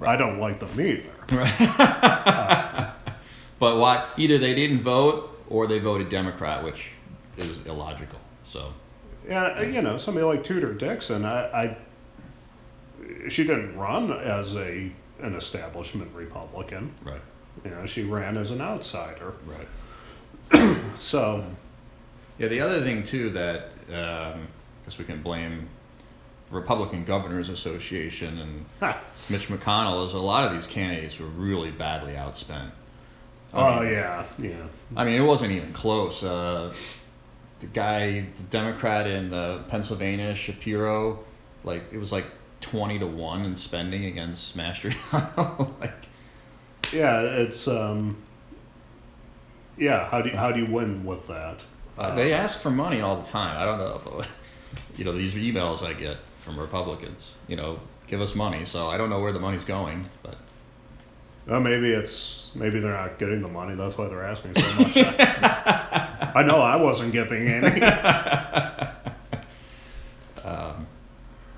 [0.00, 1.10] I don't like them either.
[3.58, 4.06] But why?
[4.16, 6.90] Either they didn't vote or they voted Democrat, which
[7.36, 8.20] is illogical.
[8.44, 8.72] So
[9.28, 11.76] Yeah, you know, somebody like Tudor Dixon, I, I
[13.28, 16.94] she didn't run as a an establishment Republican.
[17.04, 17.20] right,
[17.64, 19.34] You know, she ran as an outsider.
[19.46, 20.76] right.
[20.98, 21.44] So,
[22.38, 25.68] Yeah, the other thing too that um, I guess we can blame
[26.50, 28.64] Republican Governors Association and
[29.30, 32.70] Mitch McConnell is a lot of these candidates were really badly outspent.
[33.52, 34.66] oh yeah, yeah.
[34.96, 36.22] I mean, it wasn't even close.
[36.24, 36.72] Uh,
[37.60, 41.24] the guy, the Democrat in the Pennsylvania, Shapiro,
[41.64, 42.26] like it was like
[42.60, 45.72] twenty to one in spending against Mastriano.
[45.80, 45.94] like,
[46.92, 48.16] Yeah, it's um
[49.76, 51.64] yeah, how do you, how do you win with that?
[51.96, 53.56] uh, they ask for money all the time.
[53.56, 54.20] I don't know.
[54.20, 57.34] If, you know, these emails I get from Republicans.
[57.46, 58.64] You know, give us money.
[58.64, 60.36] So I don't know where the money's going, but
[61.48, 63.74] Well, maybe it's maybe they're not getting the money.
[63.74, 64.96] That's why they're asking so much.
[64.96, 67.80] I know I wasn't giving any.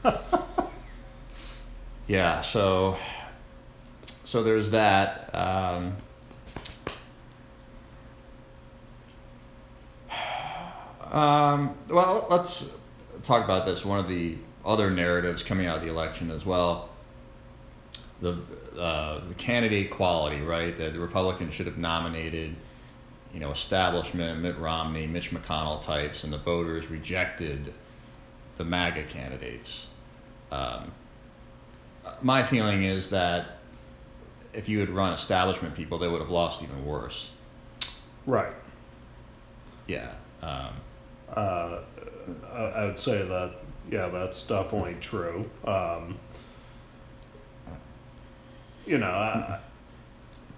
[2.06, 2.40] yeah.
[2.40, 2.96] So,
[4.24, 5.30] so there's that.
[5.34, 5.96] Um,
[11.10, 12.70] Um, well, let's
[13.24, 13.84] talk about this.
[13.84, 16.88] One of the other narratives coming out of the election as well.
[18.22, 18.38] The
[18.80, 20.76] uh, the candidate quality, right?
[20.76, 22.56] That the Republicans should have nominated,
[23.34, 27.74] you know, establishment, Mitt Romney, Mitch McConnell types, and the voters rejected
[28.56, 29.88] the MAGA candidates.
[30.50, 30.92] Um,
[32.22, 33.58] my feeling is that
[34.52, 37.30] if you had run establishment people, they would have lost even worse.
[38.26, 38.52] right.
[39.86, 40.12] Yeah.
[40.42, 40.74] Um,
[41.36, 41.80] Uh,
[42.52, 43.52] I, would say that
[43.90, 45.48] yeah, that's definitely true.
[45.64, 46.18] Um,
[48.90, 49.58] you know, I,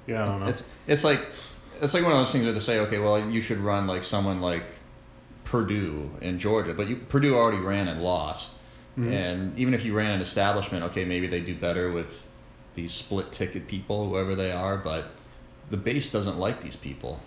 [0.07, 0.47] yeah, I don't know.
[0.47, 1.21] It's it's like
[1.83, 4.05] it's like one of those things where they say, okay, well, you should run like
[4.05, 4.65] someone like
[5.45, 8.53] Perdue in Georgia, but you Perdue already ran and lost,
[8.97, 12.27] and even if you ran an establishment, okay, maybe they do better with
[12.75, 15.11] these split ticket people, whoever they are, but
[15.69, 17.21] the base doesn't like these people.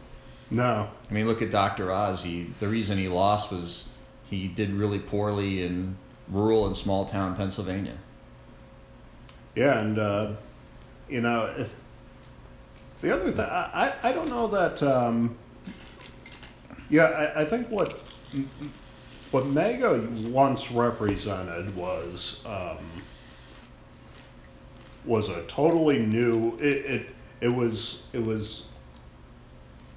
[0.50, 1.91] no, I mean, look at Dr.
[1.91, 2.24] Oz.
[2.24, 3.88] He, the reason he lost was
[4.24, 7.98] he did really poorly in rural and small town Pennsylvania.
[9.56, 10.32] yeah, and uh,
[11.10, 11.54] you know,
[13.02, 14.82] the other thing, I, I, don't know that.
[14.82, 15.36] Um,
[16.89, 17.04] yeah,
[17.36, 18.00] I, I think what
[19.32, 23.04] what MAGA once represented was um,
[25.06, 26.56] was a totally new.
[26.58, 27.08] It, it
[27.41, 28.70] it was it was.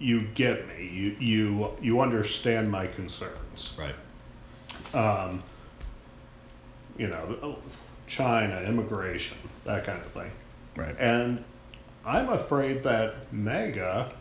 [0.00, 0.86] You get me.
[0.86, 3.76] You you you understand my concerns.
[3.78, 3.94] Right.
[4.94, 5.42] Um,
[6.96, 7.58] you know,
[8.06, 10.30] China, immigration, that kind of thing.
[10.78, 10.94] Right.
[10.98, 11.44] And
[12.06, 14.12] I'm afraid that MAGA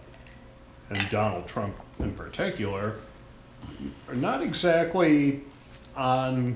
[0.90, 2.96] and Donald Trump in particular
[4.10, 5.42] are not exactly
[5.96, 6.56] on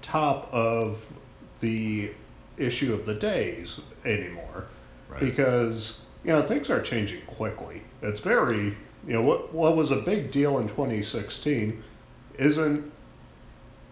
[0.00, 1.12] top of
[1.60, 2.12] the
[2.56, 4.66] issue of the days anymore
[5.08, 5.20] Right.
[5.20, 7.82] because you know things are changing quickly.
[8.02, 11.82] It's very you know what what was a big deal in 2016
[12.38, 12.92] isn't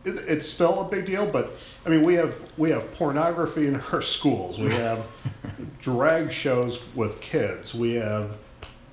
[0.06, 1.52] it's still a big deal, but
[1.84, 4.60] I mean, we have we have pornography in our schools.
[4.60, 5.06] We have
[5.80, 7.74] drag shows with kids.
[7.74, 8.38] We have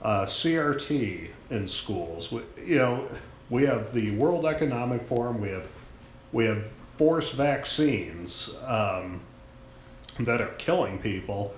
[0.01, 2.31] uh, CRT in schools.
[2.31, 3.07] We, you know,
[3.49, 5.39] we have the World Economic Forum.
[5.39, 5.67] We have
[6.31, 9.21] we have forced vaccines um,
[10.19, 11.53] that are killing people,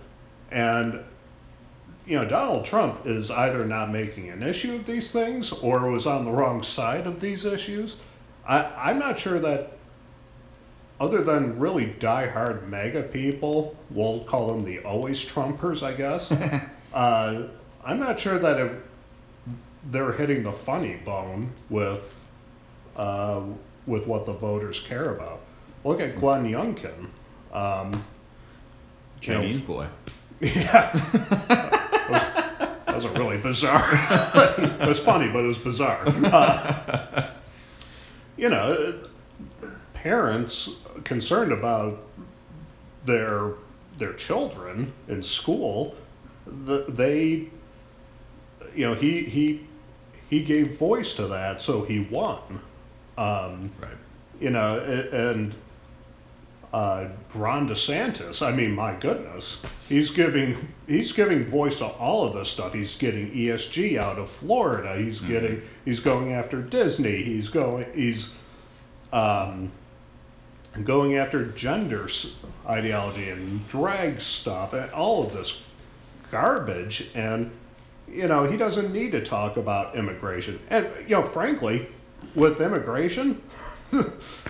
[0.52, 1.00] and
[2.06, 6.06] you know, Donald Trump is either not making an issue of these things or was
[6.06, 8.02] on the wrong side of these issues.
[8.48, 9.74] I, I'm not sure that,
[11.00, 16.32] other than really die-hard MAGA people, we'll call them the always Trumpers, I guess.
[16.94, 17.48] uh,
[17.84, 18.72] I'm not sure that it,
[19.90, 22.26] they're hitting the funny bone with,
[22.96, 23.42] uh,
[23.86, 25.42] with what the voters care about.
[25.84, 27.10] Look at Glenn Youngkin.
[27.54, 28.06] Um,
[29.22, 29.88] you know, Chinese boy.
[30.40, 30.92] yeah.
[32.86, 33.90] That was a really bizarre.
[34.58, 36.04] it was funny, but it was bizarre.
[36.06, 37.32] Uh,
[38.38, 38.94] you know,
[39.94, 42.00] parents concerned about
[43.04, 43.54] their
[43.98, 45.96] their children in school,
[46.46, 47.48] the, they,
[48.76, 49.66] you know, he he
[50.30, 52.40] he gave voice to that, so he won.
[53.18, 53.92] Um, Right.
[54.42, 54.80] you know,
[55.14, 55.56] and
[56.76, 58.46] uh, Ron DeSantis.
[58.46, 62.74] I mean, my goodness, he's giving he's giving voice to all of this stuff.
[62.74, 64.98] He's getting ESG out of Florida.
[64.98, 67.24] He's getting he's going after Disney.
[67.24, 68.36] He's going he's
[69.14, 69.72] um,
[70.84, 72.10] going after gender
[72.68, 75.64] ideology and drag stuff and all of this
[76.30, 77.10] garbage.
[77.16, 77.52] And
[78.06, 80.60] you know, he doesn't need to talk about immigration.
[80.70, 81.88] And you know, frankly,
[82.36, 83.42] with immigration,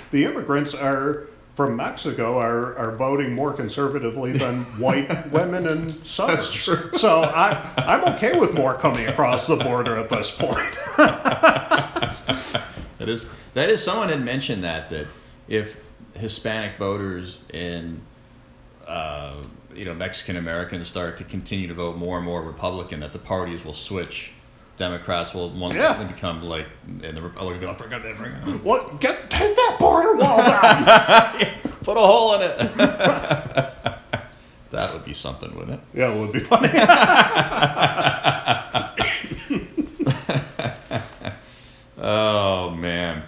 [0.10, 6.52] the immigrants are from Mexico are, are voting more conservatively than white women in suburbs.
[6.52, 6.90] true.
[6.94, 10.60] So I I'm okay with more coming across the border at this point.
[12.98, 15.08] That is that is someone had mentioned that that
[15.48, 15.78] if
[16.14, 18.02] Hispanic voters in
[18.88, 23.14] uh, you know Mexican Americans start to continue to vote more and more Republican, that
[23.14, 24.32] the parties will switch.
[24.78, 25.94] Democrats will want Yeah.
[25.94, 28.64] to become like, and the Republicans will bring it, bring it.
[28.64, 31.36] What get take that border wall down?
[31.84, 32.58] Put a hole in it.
[34.72, 35.80] that would be something, wouldn't it?
[35.94, 36.70] yeah, it would be funny.
[41.98, 43.24] Oh man.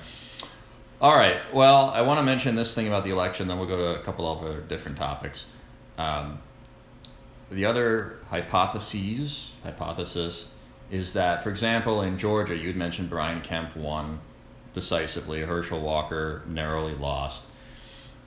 [0.99, 1.37] All right.
[1.53, 4.03] Well, I want to mention this thing about the election, then we'll go to a
[4.03, 5.45] couple of other different topics.
[5.97, 6.39] Um,
[7.49, 10.49] the other hypotheses, hypothesis,
[10.89, 14.19] is that, for example, in Georgia, you'd mentioned Brian Kemp won
[14.73, 17.43] decisively, Herschel Walker narrowly lost.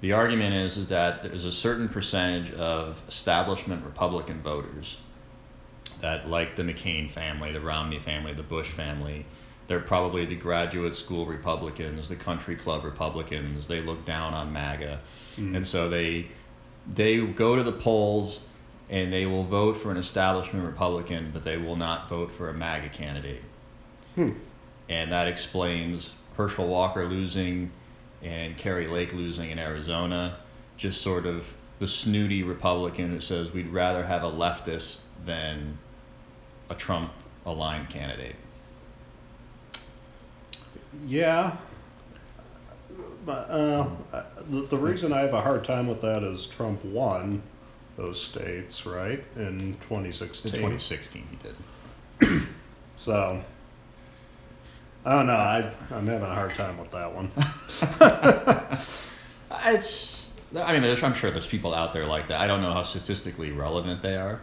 [0.01, 4.99] The argument is, is that there's a certain percentage of establishment Republican voters
[6.01, 9.27] that, like the McCain family, the Romney family, the Bush family,
[9.67, 13.69] they're probably the graduate school Republicans, the country club Republicans.
[13.69, 15.01] They look down on MAGA,
[15.37, 15.55] mm-hmm.
[15.55, 16.27] and so they
[16.93, 18.41] they go to the polls
[18.91, 22.55] and they will vote for an establishment Republican, but they will not vote for a
[22.55, 23.43] MAGA candidate.
[24.89, 27.71] And that explains Herschel Walker losing
[28.23, 30.39] and Kari Lake losing in Arizona.
[30.77, 35.79] Just sort of the snooty Republican who says we'd rather have a leftist than
[36.69, 37.13] a Trump
[37.47, 38.35] aligned candidate.
[41.07, 41.57] Yeah.
[43.25, 43.89] But uh,
[44.49, 47.43] the, the reason I have a hard time with that is Trump won
[48.01, 50.53] those states, right, in In 2016.
[50.53, 52.43] 2016, he did.
[52.97, 53.43] So,
[55.07, 55.33] I don't know.
[55.33, 57.31] I, I'm having a hard time with that one.
[59.67, 60.29] It's.
[60.55, 62.41] I mean, there's, I'm sure there's people out there like that.
[62.41, 64.41] I don't know how statistically relevant they are.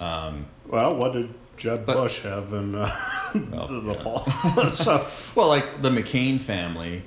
[0.00, 2.90] Um, Well, what did Jeb But- Bush have in uh,
[3.50, 4.02] Well, the, the yeah.
[4.02, 4.18] poll?
[4.72, 7.02] so, well, like the McCain family,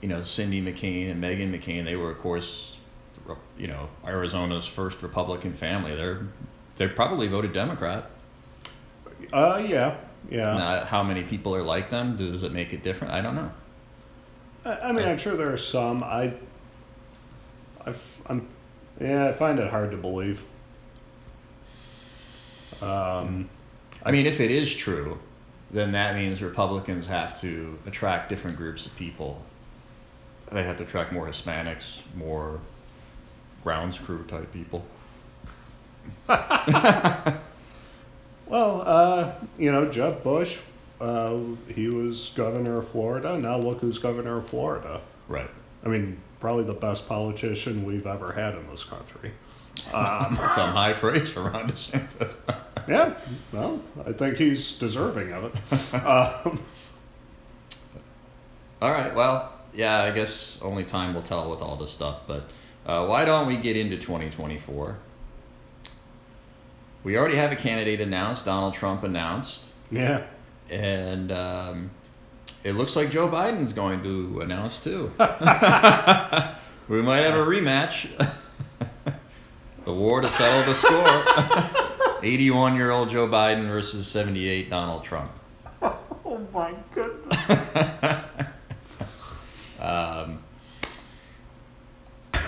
[0.00, 2.72] you know, Cindy McCain and Meghan McCain, they were, of course,
[3.58, 5.94] you know, Arizona's first Republican family.
[5.94, 6.26] They're
[6.76, 8.10] they probably voted Democrat.
[9.32, 9.96] uh, yeah,
[10.30, 10.54] yeah.
[10.54, 12.16] Now, how many people are like them?
[12.16, 13.14] Does it make it different?
[13.14, 13.50] I don't know.
[14.64, 16.02] I, I mean, I'm sure there are some.
[16.02, 16.34] I,
[17.86, 17.94] I,
[18.28, 18.46] am
[19.00, 20.44] yeah, I find it hard to believe.
[22.80, 23.48] Um,
[24.04, 25.18] I mean, if it is true,
[25.70, 29.42] then that means Republicans have to attract different groups of people.
[30.52, 32.60] They have to attract more Hispanics, more
[33.66, 34.86] grounds crew type people.
[36.28, 37.42] well,
[38.86, 40.60] uh, you know, Jeb Bush,
[41.00, 43.36] uh, he was governor of Florida.
[43.36, 45.00] Now look who's governor of Florida.
[45.26, 45.50] Right.
[45.84, 49.32] I mean, probably the best politician we've ever had in this country.
[49.90, 52.34] Some high praise for Ron DeSantis.
[52.88, 53.14] Yeah,
[53.50, 55.94] well, I think he's deserving of it.
[56.04, 56.62] Um,
[58.80, 59.12] All right.
[59.12, 60.02] Well, yeah.
[60.04, 62.20] I guess only time will tell with all this stuff.
[62.28, 62.48] But
[62.86, 64.96] uh, why don't we get into 2024?
[67.02, 68.44] We already have a candidate announced.
[68.44, 69.72] Donald Trump announced.
[69.90, 70.24] yeah.
[70.70, 71.90] And um,
[72.64, 75.10] it looks like Joe Biden's going to announce too.
[76.88, 78.08] we might have a rematch.
[79.84, 82.18] the war to settle the score.
[82.22, 85.30] 81 year old Joe Biden versus 78 Donald Trump.
[85.82, 87.36] Oh my goodness.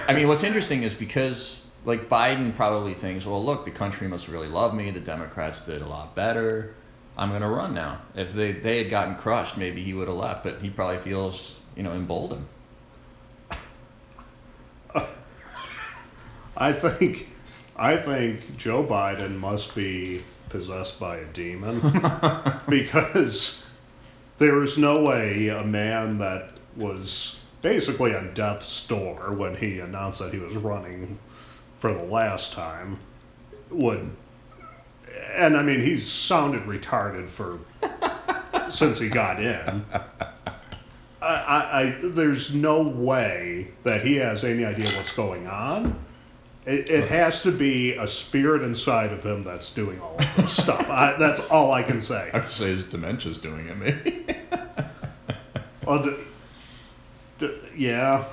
[0.09, 4.27] I mean, what's interesting is because, like, Biden probably thinks, well, look, the country must
[4.27, 4.91] really love me.
[4.91, 6.75] The Democrats did a lot better.
[7.19, 8.01] I'm going to run now.
[8.15, 11.57] If they, they had gotten crushed, maybe he would have left, but he probably feels,
[11.77, 12.47] you know, emboldened.
[16.57, 17.29] I think,
[17.77, 21.81] I think Joe Biden must be possessed by a demon
[22.69, 23.67] because
[24.39, 30.21] there is no way a man that was basically on death's door when he announced
[30.21, 31.19] that he was running
[31.79, 32.99] for the last time
[33.71, 34.11] would
[35.35, 37.59] and I mean he's sounded retarded for
[38.71, 39.85] since he got in.
[41.21, 45.99] I, I, I there's no way that he has any idea what's going on.
[46.67, 50.55] It, it has to be a spirit inside of him that's doing all of this
[50.55, 50.89] stuff.
[50.91, 52.31] I, that's all I can say.
[52.35, 54.27] I'd say his dementia's doing it, maybe.
[54.53, 54.85] Uh,
[55.87, 56.15] well,
[57.39, 58.25] d- yeah,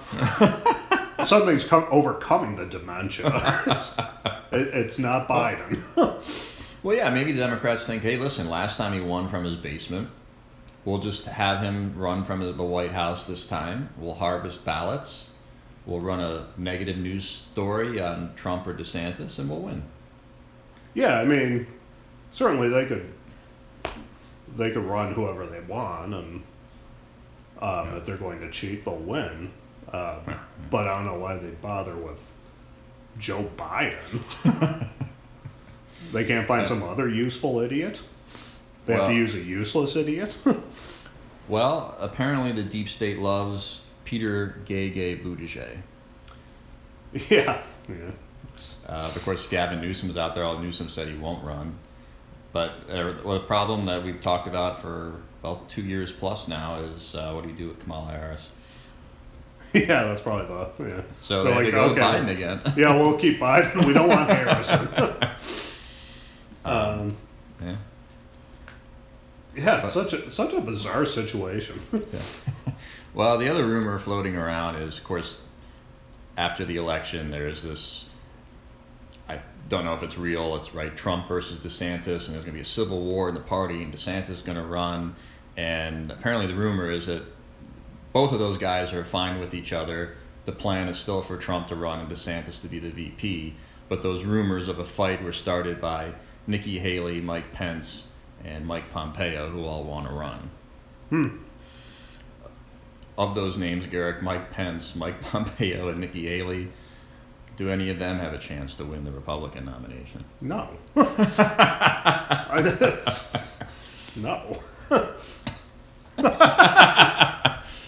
[1.24, 3.32] something's com- overcoming the dementia.
[3.68, 3.98] it's,
[4.52, 5.82] it, it's not Biden.
[6.84, 10.10] well, yeah, maybe the Democrats think, hey, listen, last time he won from his basement,
[10.84, 13.90] we'll just have him run from the White House this time.
[13.98, 15.30] We'll harvest ballots.
[15.86, 19.84] We'll run a negative news story on Trump or DeSantis, and we'll win.
[20.96, 21.68] Yeah, I mean,
[22.32, 23.12] certainly they could
[24.56, 26.44] they could run whoever they want, and
[27.62, 29.52] um, if they're going to cheat, they'll win.
[29.92, 30.20] Uh,
[30.70, 32.34] but I don't know why they bother with
[33.18, 34.88] Joe Biden.
[36.12, 38.04] they can't find some other useful idiot.
[38.86, 40.38] They have to use a useless idiot.
[41.48, 45.78] Well, apparently the deep state loves Peter Gay Gay Buttigieg.
[47.30, 48.12] yeah, yeah.
[48.88, 50.44] Uh, of course, Gavin Newsom's out there.
[50.44, 51.78] All Newsom said he won't run.
[52.56, 57.14] But uh, the problem that we've talked about for well two years plus now is
[57.14, 58.50] uh, what do you do with Kamala Harris?
[59.74, 61.02] Yeah, that's probably the yeah.
[61.20, 62.62] So They're they like, go okay, Biden again.
[62.78, 63.86] Yeah, we'll keep Biden.
[63.86, 64.72] We don't want Harris.
[66.64, 67.18] um,
[67.62, 67.76] yeah.
[69.58, 71.82] yeah, it's such a such a bizarre situation.
[71.92, 72.74] yeah.
[73.14, 75.42] Well, the other rumor floating around is, of course,
[76.38, 78.08] after the election, there's this.
[79.68, 80.56] Don't know if it's real.
[80.56, 83.42] It's right, Trump versus DeSantis, and there's going to be a civil war in the
[83.42, 85.16] party, and DeSantis is going to run.
[85.58, 87.24] And apparently, the rumor is that
[88.14, 90.16] both of those guys are fine with each other.
[90.46, 93.56] The plan is still for Trump to run and DeSantis to be the VP.
[93.90, 96.14] But those rumors of a fight were started by
[96.48, 98.08] Nikki Haley, Mike Pence,
[98.44, 100.50] and Mike Pompeo, who all want to run
[101.10, 101.38] hmm.
[103.18, 106.72] of those names, Garrick, Mike Pence, Mike Pompeo, and Nikki Haley,
[107.58, 110.24] do any of them have a chance to win the Republican nomination?
[110.42, 110.70] No.
[114.18, 114.62] No.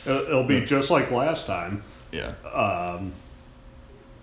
[0.05, 1.83] It'll be just like last time.
[2.11, 2.33] Yeah.
[2.53, 3.13] Um,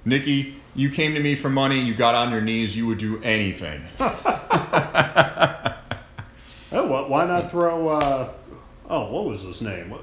[0.05, 1.81] Nikki, you came to me for money.
[1.81, 2.77] You got on your knees.
[2.77, 3.83] You would do anything.
[4.01, 4.09] Oh,
[6.89, 7.89] wh- why not throw?
[7.89, 8.29] Uh,
[8.91, 9.93] oh, what was his name?
[9.93, 9.99] Uh,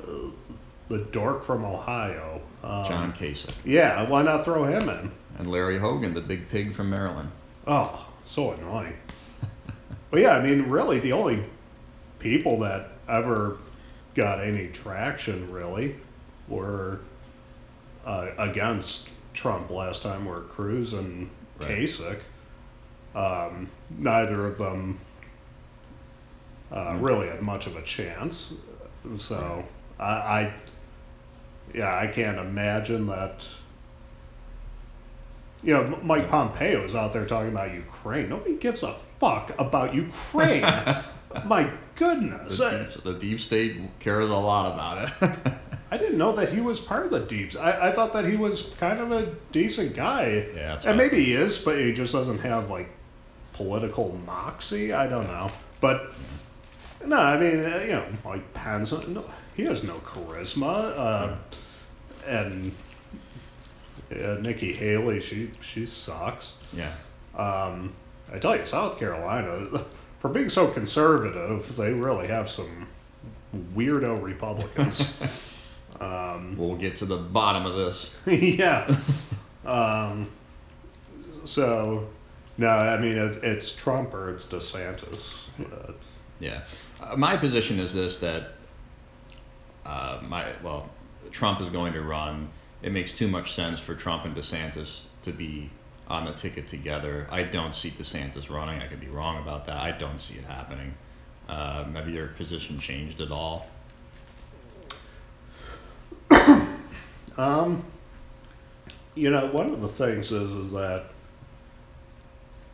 [0.89, 2.41] The dork from Ohio.
[2.63, 5.11] Um, John Kasich Yeah, why not throw him in?
[5.41, 7.31] And Larry Hogan, the big pig from Maryland.
[7.65, 8.93] Oh, so annoying.
[10.11, 11.43] but yeah, I mean, really, the only
[12.19, 13.57] people that ever
[14.13, 15.95] got any traction really
[16.47, 16.99] were
[18.05, 21.29] uh, against Trump last time were Cruz and
[21.59, 21.69] Right.
[21.79, 22.19] Kasich.
[23.13, 24.99] Um, neither of them
[26.71, 28.53] uh, really had much of a chance.
[29.17, 29.63] So
[29.99, 30.53] I, I,
[31.73, 33.47] yeah, I can't imagine that.
[35.64, 38.30] You know, Mike Pompeo is out there talking about Ukraine.
[38.30, 40.64] Nobody gives a fuck about Ukraine.
[41.45, 42.57] My goodness.
[42.57, 45.53] The deep, the deep state cares a lot about it.
[45.91, 47.55] I didn't know that he was part of the Deeps.
[47.55, 50.47] I, I thought that he was kind of a decent guy.
[50.55, 52.89] Yeah, and maybe he is, but he just doesn't have like
[53.51, 54.93] political moxie.
[54.93, 55.51] I don't know.
[55.82, 56.14] But
[57.05, 60.93] no, I mean, uh, you know, like Pence, no, he has no charisma.
[60.97, 61.36] Uh,
[62.26, 62.72] and
[64.16, 66.55] yeah, Nikki Haley, she she sucks.
[66.74, 66.91] yeah.
[67.38, 67.93] Um,
[68.34, 69.86] I tell you, South Carolina,
[70.20, 72.88] for being so conservative, they really have some
[73.76, 75.20] weirdo Republicans.
[76.57, 78.16] We'll get to the bottom of this.
[78.26, 78.97] yeah.
[79.66, 80.30] Um,
[81.45, 82.07] so,
[82.57, 85.49] no, I mean, it, it's Trump or it's DeSantis.
[85.59, 85.91] Uh,
[86.39, 86.62] Yeah,
[86.99, 88.53] uh, my position is this: that
[89.86, 90.89] uh, my well,
[91.30, 92.49] Trump is going to run.
[92.82, 95.69] It makes too much sense for Trump and DeSantis to be
[96.07, 97.27] on the ticket together.
[97.32, 98.82] I don't see DeSantis running.
[98.82, 99.77] I could be wrong about that.
[99.77, 100.95] I don't see it happening.
[101.47, 103.67] Uh, maybe your position changed at all.
[109.15, 111.05] you know, one of the things is, is that,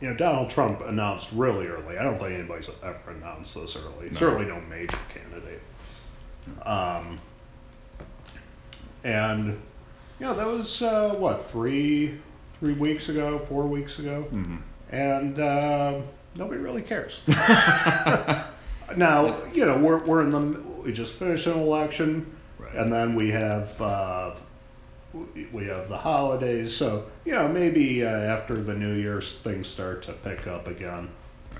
[0.00, 1.98] you know, Donald Trump announced really early.
[1.98, 4.10] I don't think anybody's ever announced this early.
[4.10, 4.18] No.
[4.18, 5.62] Certainly no major candidate.
[6.62, 7.20] Um,
[9.04, 9.60] and,
[10.26, 12.18] know, that was, uh, what, three,
[12.58, 14.26] three weeks ago, four weeks ago?
[14.32, 14.56] Mm-hmm.
[14.90, 16.00] And uh,
[16.36, 17.20] nobody really cares.
[18.96, 22.74] now, you know, we're, we're in the, we just finished an election, Right.
[22.74, 24.34] and then we have, uh,
[25.52, 30.02] we- have the holidays, so, you know, maybe uh, after the New Year's, things start
[30.02, 31.08] to pick up again.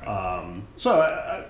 [0.06, 1.44] Um, so I, I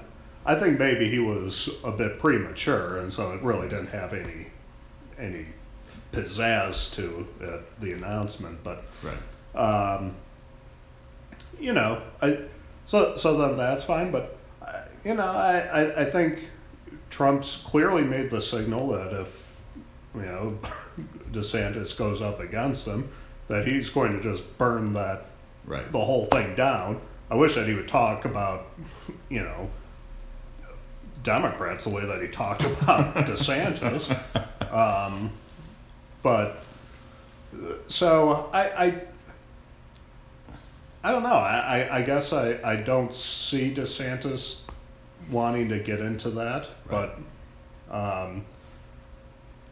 [0.46, 4.46] I think maybe he was a bit premature, and so it really didn't have any,
[5.18, 5.44] any
[6.12, 9.60] pizzazz to uh, the announcement, but Right.
[9.96, 10.14] um,
[11.60, 12.38] you know, I
[12.86, 14.10] so so then that's fine.
[14.10, 16.48] But uh, you know, I, I I think
[17.10, 19.60] Trump's clearly made the signal that if
[20.14, 20.58] you know
[21.32, 23.10] DeSantis goes up against him,
[23.48, 25.26] that he's going to just burn that
[25.66, 25.90] Right.
[25.92, 27.00] the whole thing down.
[27.30, 28.66] I wish that he would talk about
[29.28, 29.68] you know.
[31.24, 34.08] Democrats the way that he talked about DeSantis,
[34.72, 35.32] um,
[36.22, 36.62] but
[37.86, 39.02] so I, I
[41.02, 41.28] I don't know.
[41.28, 44.62] I, I, I guess I, I don't see DeSantis
[45.30, 47.18] wanting to get into that, but
[47.90, 48.44] um,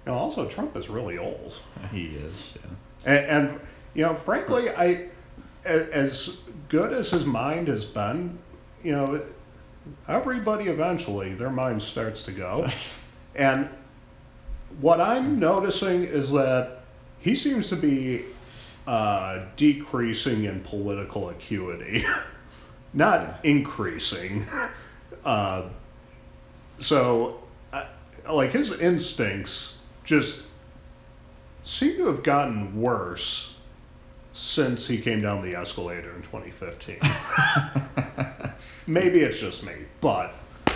[0.04, 1.58] you know, also Trump is really old,
[1.92, 2.54] He is.
[2.54, 2.70] Yeah.
[3.04, 3.60] and, and
[3.94, 5.08] you know, frankly, I
[5.64, 8.38] as good as his mind has been,
[8.84, 9.20] you know,
[10.06, 12.70] everybody eventually their mind starts to go,
[13.34, 13.68] and
[14.80, 16.82] what I'm noticing is that
[17.18, 18.24] he seems to be
[18.86, 22.04] uh, decreasing in political acuity,
[22.94, 24.44] not increasing.
[25.24, 25.68] Uh,
[26.78, 27.40] so,
[27.72, 27.84] uh,
[28.30, 30.46] like his instincts just
[31.64, 33.58] seem to have gotten worse
[34.32, 36.98] since he came down the escalator in 2015.
[38.86, 40.32] Maybe it's just me, but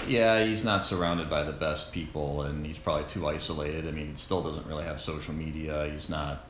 [0.07, 3.87] Yeah, he's not surrounded by the best people, and he's probably too isolated.
[3.87, 5.89] I mean, he still doesn't really have social media.
[5.91, 6.47] He's not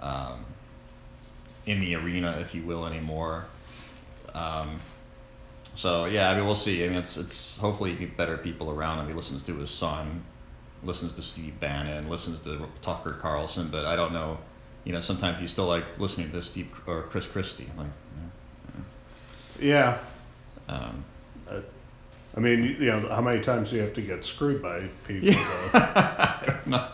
[0.00, 0.44] um,
[1.66, 3.46] in the arena, if you will, anymore.
[4.34, 4.80] Um,
[5.74, 6.84] so yeah, I mean, we'll see.
[6.84, 9.08] I mean, it's it's hopefully he better people around him.
[9.08, 10.22] He listens to his son,
[10.82, 14.38] listens to Steve Bannon, listens to Tucker Carlson, but I don't know.
[14.84, 17.70] You know, sometimes he's still like listening to Steve or Chris Christie.
[17.76, 17.86] Like,
[19.60, 19.98] yeah.
[20.68, 21.04] you know, um,
[22.36, 25.32] I mean, you know, how many times do you have to get screwed by people?
[25.34, 26.88] to- no.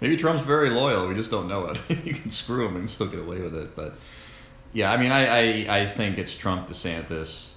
[0.00, 1.06] Maybe Trump's very loyal.
[1.08, 1.80] We just don't know it.
[2.04, 3.74] you can screw him and still get away with it.
[3.76, 3.94] But
[4.72, 7.50] yeah, I mean, I, I, I think it's Trump DeSantis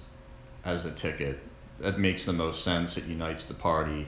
[0.64, 1.40] as a ticket.
[1.80, 2.96] That makes the most sense.
[2.96, 4.06] It unites the party.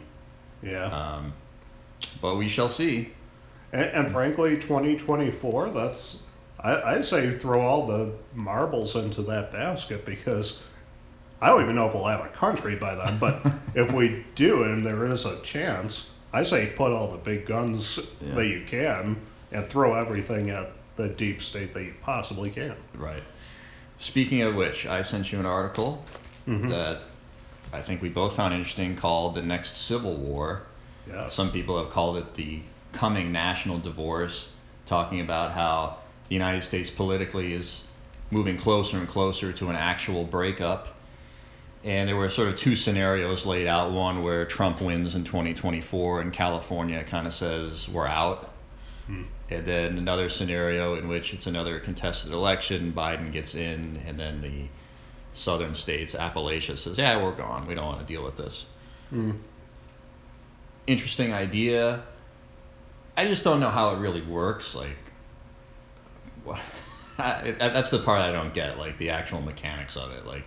[0.62, 0.84] yeah.
[0.86, 1.32] Um,
[2.22, 3.12] but we shall see.
[3.72, 6.22] And, and frankly, 2024, that's,
[6.60, 10.62] I, I say throw all the marbles into that basket because
[11.40, 13.18] I don't even know if we'll have a country by then.
[13.18, 13.40] But
[13.74, 18.00] if we do, and there is a chance, I say put all the big guns
[18.20, 18.34] Yeah.
[18.34, 19.16] that you can
[19.52, 22.74] and throw everything at the deep state that you possibly can.
[22.94, 23.22] Right.
[23.98, 26.04] Speaking of which, I sent you an article
[26.46, 26.68] mm-hmm.
[26.68, 27.02] that
[27.72, 30.62] I think we both found interesting called The Next Civil War.
[31.08, 31.34] Yes.
[31.34, 32.60] Some people have called it the
[32.92, 34.50] coming national divorce,
[34.86, 37.84] talking about how the United States politically is
[38.30, 40.94] moving closer and closer to an actual breakup.
[41.84, 46.20] And there were sort of two scenarios laid out one where Trump wins in 2024
[46.20, 48.52] and California kind of says, we're out.
[49.06, 49.24] Hmm.
[49.48, 54.42] And then another scenario in which it's another contested election, Biden gets in, and then
[54.42, 54.68] the
[55.32, 57.66] southern states, Appalachia, says, yeah, we're gone.
[57.66, 58.66] We don't want to deal with this
[59.10, 59.32] hmm.
[60.86, 62.02] interesting idea.
[63.16, 64.74] I just don't know how it really works.
[64.74, 64.98] Like,
[66.44, 66.58] wha-
[67.18, 68.78] I, that's the part I don't get.
[68.78, 70.26] Like the actual mechanics of it.
[70.26, 70.44] Like,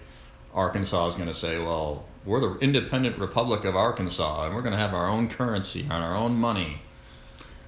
[0.54, 4.74] Arkansas is going to say, "Well, we're the independent Republic of Arkansas, and we're going
[4.74, 6.82] to have our own currency and our own money."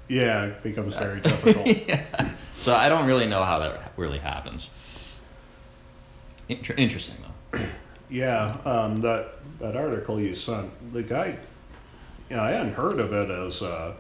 [0.08, 1.68] Yeah, it becomes very difficult.
[2.58, 4.70] So I don't really know how that really happens.
[6.50, 7.18] Inter- interesting
[7.52, 7.60] though.
[8.10, 11.36] Yeah, um, that that article you sent, the guy,
[12.30, 13.94] you know, I hadn't heard of it as uh,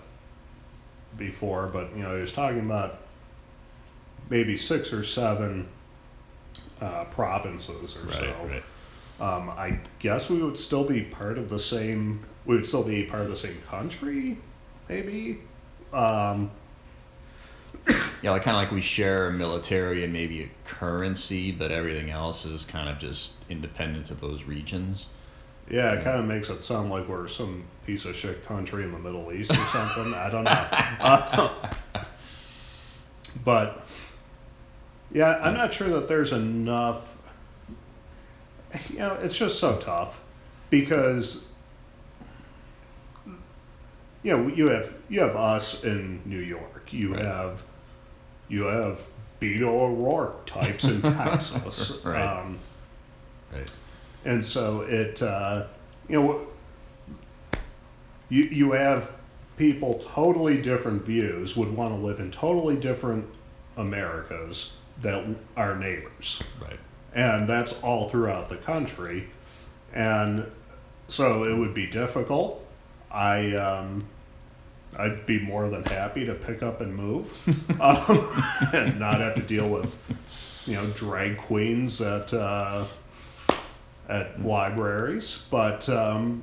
[1.17, 2.99] before, but you know, he was talking about
[4.29, 5.67] maybe six or seven
[6.81, 8.33] uh, provinces or so.
[9.19, 12.25] Um, I guess we would still be part of the same.
[12.45, 14.37] We would still be part of the same country,
[14.89, 15.39] maybe.
[15.93, 16.51] Um,
[18.21, 22.09] Yeah, like kind of like we share a military and maybe a currency, but everything
[22.09, 25.07] else is kind of just independent of those regions.
[25.69, 28.91] yeah, it kind of makes it sound like we're some piece of shit country in
[28.93, 30.13] the Middle East or something.
[30.13, 30.67] I don't know.
[31.01, 31.73] Uh,
[33.43, 33.85] but
[35.13, 37.15] yeah, I'm not sure that there's enough.
[38.89, 40.19] You know, it's just so tough
[40.71, 41.47] because
[44.23, 46.91] you know you have you have us in New York.
[46.91, 47.23] You Right.
[47.23, 47.63] have
[48.49, 49.01] you have
[49.39, 51.99] Beto O'Rourke types in Texas.
[52.03, 52.25] Right.
[52.25, 52.59] Um,
[53.53, 53.71] Right.
[54.25, 55.67] and so it uh,
[56.09, 56.47] you know
[58.29, 59.11] you you have
[59.57, 63.27] people totally different views would want to live in totally different
[63.77, 65.25] Americas that
[65.55, 66.79] are neighbors Right.
[67.13, 69.27] and that's all throughout the country.
[69.93, 70.45] And
[71.07, 72.65] so it would be difficult.
[73.11, 74.03] I um,
[74.97, 77.31] I'd be more than happy to pick up and move,
[77.81, 78.27] um,
[78.73, 79.95] and not have to deal with
[80.65, 82.85] you know drag queens at uh,
[84.09, 85.45] at libraries.
[85.51, 86.41] But um,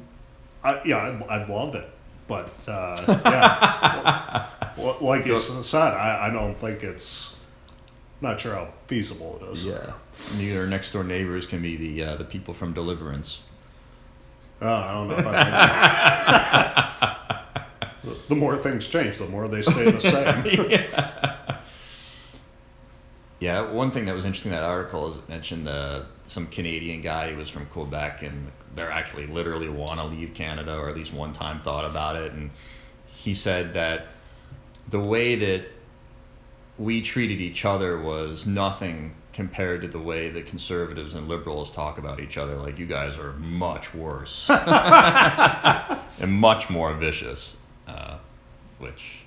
[0.63, 1.89] I, yeah, I'd, I'd love it.
[2.29, 4.47] But uh, yeah,
[4.77, 7.35] well, like you said, I, I don't think it's
[8.21, 9.67] not sure how feasible it is.
[9.67, 9.93] Yeah.
[10.37, 13.41] Neither next door neighbors can be the uh, the people from Deliverance.
[14.63, 16.93] Oh, I don't know if I
[18.05, 18.15] can.
[18.29, 20.45] the more things change, the more they stay the same.
[23.41, 23.73] Yeah, yeah.
[23.73, 27.31] one thing that was interesting in that article is it mentioned uh, some Canadian guy
[27.31, 31.15] who was from Quebec and they're actually literally want to leave Canada or at least
[31.15, 32.33] one time thought about it.
[32.33, 32.51] And
[33.07, 34.09] he said that
[34.91, 35.65] the way that
[36.81, 41.99] we treated each other was nothing compared to the way the conservatives and liberals talk
[41.99, 42.57] about each other.
[42.57, 48.17] Like, you guys are much worse and much more vicious, uh,
[48.79, 49.19] which,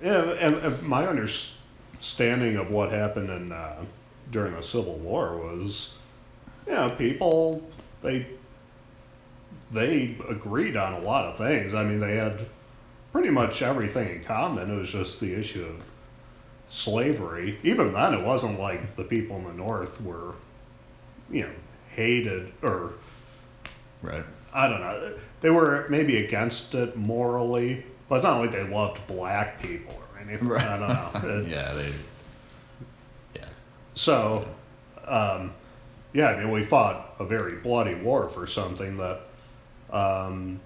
[0.00, 3.84] Yeah, and, and my understanding of what happened in uh,
[4.30, 5.94] during the Civil War was,
[6.64, 7.68] you know, people
[8.02, 8.26] they
[9.72, 11.74] they agreed on a lot of things.
[11.74, 12.46] I mean, they had
[13.12, 14.70] pretty much everything in common.
[14.70, 15.84] It was just the issue of
[16.70, 17.58] slavery.
[17.62, 20.34] Even then, it wasn't like the people in the North were,
[21.30, 21.50] you know,
[21.94, 22.92] hated or
[24.02, 24.24] right.
[24.54, 25.14] I don't know.
[25.40, 30.20] They were maybe against it morally, but it's not like they loved black people or
[30.20, 30.50] anything.
[30.52, 31.28] I don't know.
[31.40, 31.92] It- Yeah, they,
[33.36, 33.46] yeah.
[33.94, 34.46] So,
[35.06, 35.52] um,
[36.12, 39.20] yeah, I mean, we fought a very bloody war for something that,
[39.92, 40.60] um,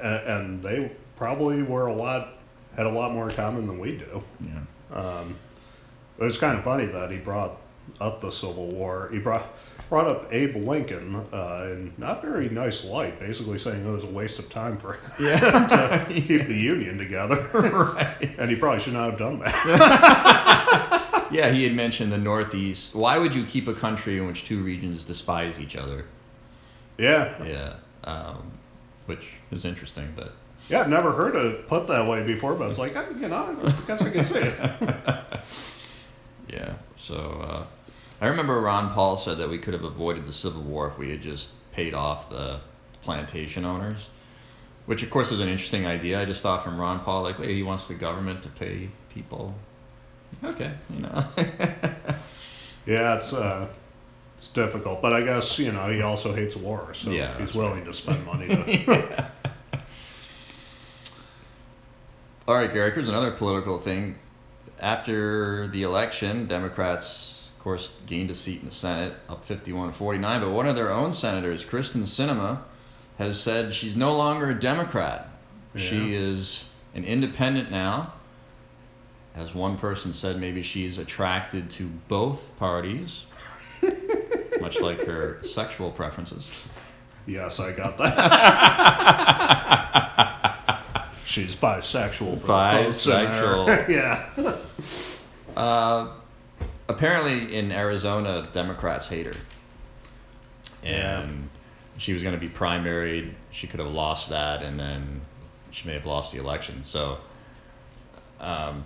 [0.00, 2.34] and, and they probably were a lot,
[2.76, 4.22] had a lot more common than we do.
[4.40, 4.60] Yeah.
[4.92, 5.36] Um,
[6.18, 7.56] it was kind of funny that he brought
[8.00, 9.08] up the Civil War.
[9.12, 9.46] He brought
[9.88, 14.10] brought up Abe Lincoln uh, in not very nice light, basically saying it was a
[14.10, 17.36] waste of time for him to keep the Union together.
[17.52, 18.30] right.
[18.38, 21.02] and he probably should not have done that.
[21.32, 22.94] Yeah, he had mentioned the Northeast.
[22.94, 26.04] Why would you keep a country in which two regions despise each other?
[26.98, 27.74] yeah, Yeah,
[28.04, 28.52] um,
[29.06, 30.32] which is interesting, but
[30.72, 33.56] yeah, I've never heard it put that way before, but it's like I- you know,
[33.62, 34.54] I guess I can see it.
[36.48, 36.74] yeah.
[36.96, 37.64] So uh,
[38.20, 41.10] I remember Ron Paul said that we could have avoided the Civil War if we
[41.10, 42.60] had just paid off the
[43.02, 44.08] plantation owners,
[44.86, 46.20] which of course is an interesting idea.
[46.20, 49.54] I just thought from Ron Paul, like, wait, he wants the government to pay people.
[50.42, 51.24] Okay, you know.
[52.84, 53.68] Yeah, it's uh,
[54.36, 57.84] it's difficult, but I guess you know he also hates war, so Yeah, he's willing
[57.84, 58.48] to spend money.
[58.48, 59.30] To,
[62.48, 64.16] All right, Gary, here's another political thing.
[64.80, 69.94] After the election, Democrats, of course, gained a seat in the Senate, up 51 to
[69.94, 72.62] 49, but one of their own senators, Kyrsten Sinema,
[73.18, 75.28] has said she's no longer a Democrat.
[75.76, 78.12] She is an independent now.
[79.34, 83.24] As one person said, maybe she's attracted to both parties,
[84.60, 86.46] much like her sexual preferences.
[87.26, 88.98] yes, I got that.
[91.24, 93.90] She's bisexual for the folks in there.
[93.90, 94.56] yeah.
[95.56, 96.08] Uh,
[96.88, 99.40] apparently, in Arizona, Democrats hate her.
[100.82, 101.48] And
[101.96, 103.32] she was going to be primaried.
[103.50, 105.20] She could have lost that, and then
[105.70, 106.82] she may have lost the election.
[106.82, 107.20] So,
[108.40, 108.84] um,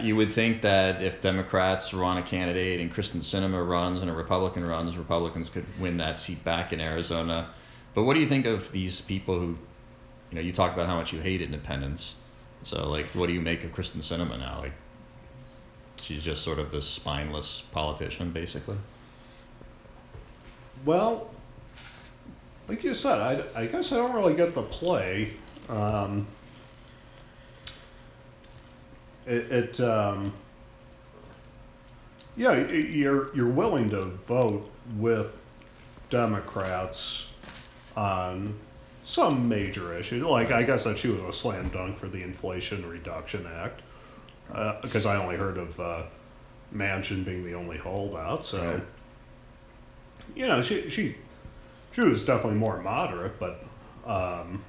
[0.00, 4.14] you would think that if Democrats run a candidate and Kyrsten Sinema runs and a
[4.14, 7.50] Republican runs, Republicans could win that seat back in Arizona.
[7.94, 9.58] But what do you think of these people who,
[10.30, 12.14] you know, you talked about how much you hate independence.
[12.64, 14.60] So, like, what do you make of Kyrsten Sinema now?
[14.60, 14.74] Like,
[16.00, 18.76] she's just sort of this spineless politician, basically.
[20.84, 21.30] Well,
[22.68, 25.34] like you said, I, I guess I don't really get the play.
[25.68, 26.26] Um,
[29.26, 30.32] it, it um,
[32.36, 35.40] yeah, y- you're you're willing to vote with
[36.10, 37.30] Democrats
[37.96, 38.54] on
[39.08, 40.28] some major issue.
[40.28, 43.80] Like I guess that she was a slam dunk for the Inflation Reduction Act
[44.82, 46.02] because I only heard of uh,
[46.74, 48.44] Manchin being the only holdout.
[48.44, 48.82] So Right.
[50.36, 51.16] you know, she she
[51.92, 53.64] she was definitely more moderate, but
[54.06, 54.62] um,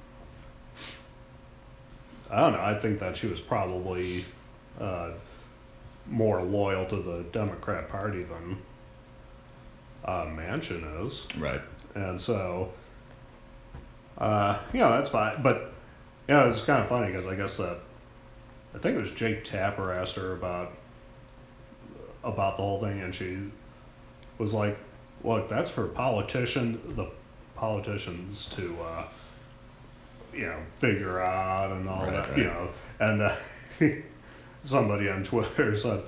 [2.30, 2.62] I don't know.
[2.62, 4.24] I think that she was probably
[4.80, 5.10] uh,
[6.06, 8.56] more loyal to the Democrat Party than
[10.04, 11.28] uh, Manchin is.
[11.38, 11.60] Right.
[11.94, 12.72] And so,
[14.18, 15.42] uh, you know, that's fine.
[15.42, 15.72] But,
[16.28, 17.78] yeah, it's kind of funny because I guess that,
[18.74, 20.72] I think it was Jake Tapper asked her about,
[22.22, 23.38] about the whole thing, and she
[24.38, 24.78] was like,
[25.24, 27.06] look, that's for politician, the
[27.56, 29.04] politicians to, uh,
[30.32, 32.38] you know, figure out and all Right, that, right.
[32.38, 32.68] you know.
[33.00, 33.36] And uh,
[34.62, 36.02] somebody on Twitter said,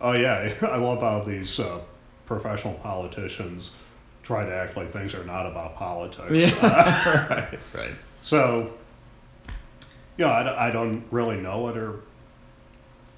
[0.00, 1.80] oh, yeah, I love how these uh,
[2.26, 3.76] professional politicians
[4.24, 6.52] try to act like things are not about politics.
[6.62, 7.58] right.
[7.74, 7.94] Right.
[8.22, 8.72] So,
[10.16, 12.00] you know, I don't really know what her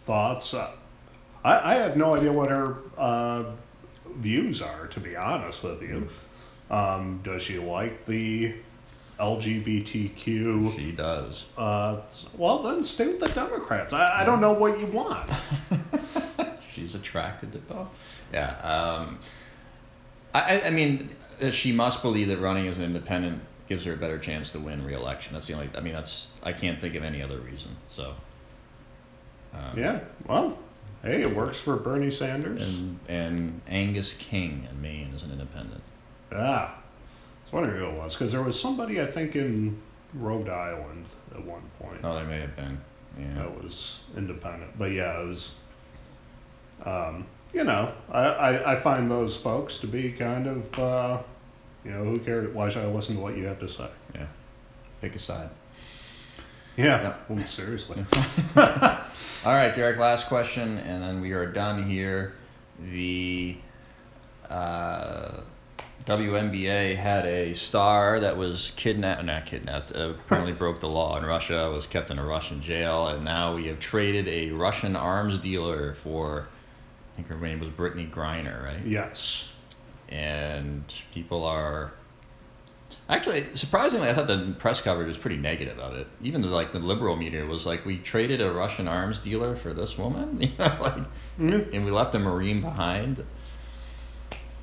[0.05, 0.53] thoughts.
[0.53, 0.71] Uh,
[1.45, 3.45] I, I have no idea what her uh,
[4.17, 6.09] views are, to be honest with you.
[6.71, 8.55] Um, does she like the
[9.21, 10.77] LGBTQ?
[10.77, 11.47] She does.
[11.57, 12.01] Uh,
[12.37, 13.93] well, then stay with the Democrats.
[13.93, 15.31] I, I don't know what you want.
[16.73, 17.89] She's attracted to both.
[18.33, 18.57] Yeah.
[18.59, 19.19] Um,
[20.41, 21.09] I, I- mean,
[21.43, 24.59] uh, she must believe that running as an independent gives her a better chance to
[24.61, 25.35] win re-election.
[25.35, 25.69] That's the only.
[25.77, 26.29] I mean, that's.
[26.43, 27.77] I can't think of any other reason.
[27.91, 28.15] So.
[29.55, 30.59] Um, Yeah, well,
[31.03, 32.79] hey, it works for Bernie Sanders.
[32.79, 35.83] And, and Angus King in Maine as an independent.
[36.33, 36.79] Ah, I
[37.45, 39.81] was wondering who it was because there was somebody I think in
[40.15, 42.79] Rhode Island at one point Oh, there may have been.
[43.19, 43.35] Yeah.
[43.41, 44.79] that was independent.
[44.79, 45.55] But yeah, it was.
[46.85, 47.27] Um,
[47.57, 51.19] you know, I, I, I find those folks to be kind of, uh,
[51.87, 52.55] you know, who cares?
[52.55, 53.89] Why should I listen to what you have to say?
[54.15, 54.27] Yeah.
[55.01, 55.49] Pick a side.
[56.77, 58.05] Yeah, well, seriously.
[58.57, 59.97] All right, Derek.
[59.97, 62.35] Last question, and then we are done here.
[62.93, 63.57] The
[64.51, 65.41] uh,
[66.05, 71.25] WNBA had a star that was kidnapped, not kidnapped, uh, apparently broke the law in
[71.25, 75.39] Russia, was kept in a Russian jail, and now we have traded a Russian arms
[75.39, 76.49] dealer for,
[77.17, 78.85] think her name was Brittney Griner, right?
[78.85, 79.53] Yes.
[80.09, 81.93] and people are
[83.09, 86.73] actually surprisingly i thought the press coverage was pretty negative of it even the, like
[86.73, 90.49] the liberal media was like we traded a russian arms dealer for this woman you
[90.59, 90.95] know like
[91.39, 91.73] Mhm.
[91.75, 93.25] and we left a marine behind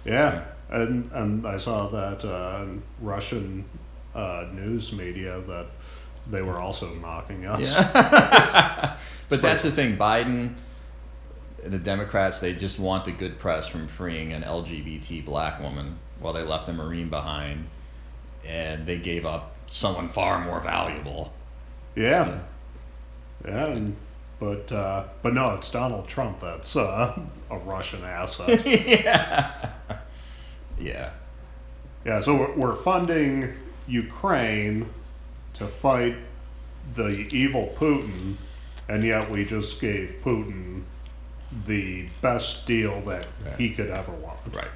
[0.05, 2.65] Yeah, and and I saw that uh,
[2.99, 3.65] Russian
[4.15, 5.67] uh, news media that
[6.29, 7.75] they were also mocking us.
[7.77, 8.97] yeah
[9.29, 10.55] but that's the thing biden
[11.65, 16.33] the democrats they just want the good press from freeing an lgbt black woman while
[16.33, 17.67] they left a marine behind
[18.45, 21.33] and they gave up someone far more valuable
[21.95, 22.39] Yeah,
[23.45, 23.95] yeah, and,
[24.39, 27.17] but uh, but no, it's Donald Trump that's uh,
[27.49, 28.65] a Russian asset.
[28.65, 29.69] yeah.
[30.79, 31.11] Yeah.
[32.03, 33.53] yeah, so we're, we're funding
[33.87, 34.89] Ukraine
[35.53, 36.15] to fight
[36.93, 38.35] the evil Putin,
[38.89, 40.83] and yet we just gave Putin
[41.65, 43.57] the best deal that Right.
[43.57, 44.39] he could ever want.
[44.53, 44.67] Right.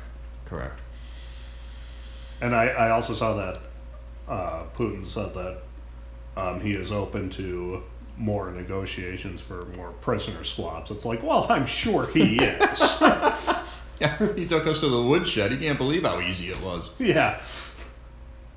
[0.46, 0.80] Correct.
[2.42, 3.60] And I, I also saw that
[4.28, 5.60] uh, Putin said that
[6.36, 7.84] um, he is open to
[8.18, 10.92] more negotiations for more prisoner swaps.
[10.92, 13.02] It's like, well, I'm sure he is.
[14.00, 14.16] Yeah.
[14.36, 15.50] He took us to the woodshed.
[15.50, 16.88] He can't believe how easy it was.
[17.00, 17.42] yeah.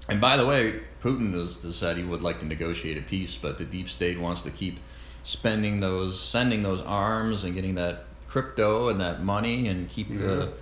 [0.07, 3.39] And by the way, Putin has, has said he would like to negotiate a peace,
[3.41, 4.79] but the deep state wants to keep
[5.23, 10.53] spending those, sending those arms, and getting that crypto and that money, and keep the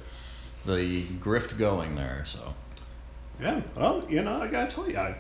[0.65, 0.71] mm-hmm.
[0.71, 2.23] the grift going there.
[2.25, 2.55] So.
[3.41, 3.61] Yeah.
[3.77, 5.17] Well, you know, I gotta tell you, I,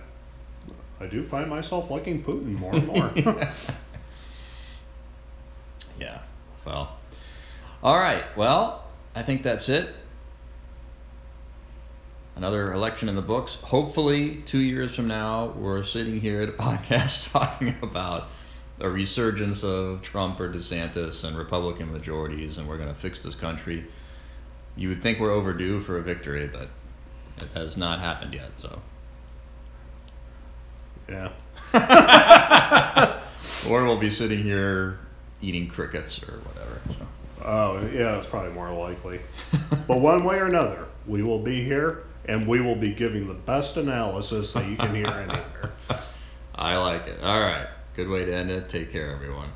[0.98, 3.12] I do find myself liking Putin more and more.
[6.00, 6.18] Yeah.
[6.64, 6.96] Well.
[7.82, 8.24] All right.
[8.36, 8.84] Well,
[9.14, 9.94] I think that's it.
[12.36, 13.56] Another election in the books.
[13.62, 18.28] Hopefully, two years from now, we're sitting here at a podcast talking about
[18.80, 23.34] a resurgence of Trump or DeSantis and Republican majorities, and we're going to fix this
[23.34, 23.86] country.
[24.76, 26.68] You would think we're overdue for a victory, but
[27.38, 28.50] it has not happened yet.
[28.58, 28.80] So,
[31.08, 31.30] yeah.
[33.70, 35.00] or we'll be sitting here
[35.40, 36.80] eating crickets or whatever.
[36.88, 37.06] So.
[37.44, 39.20] Oh, yeah, it's probably more likely.
[39.86, 43.34] but one way or another, we will be here and we will be giving the
[43.34, 45.72] best analysis that you can hear anywhere.
[46.54, 47.22] I like it.
[47.22, 47.68] All right.
[47.98, 48.68] Good way to end it.
[48.68, 49.50] Take care, everyone.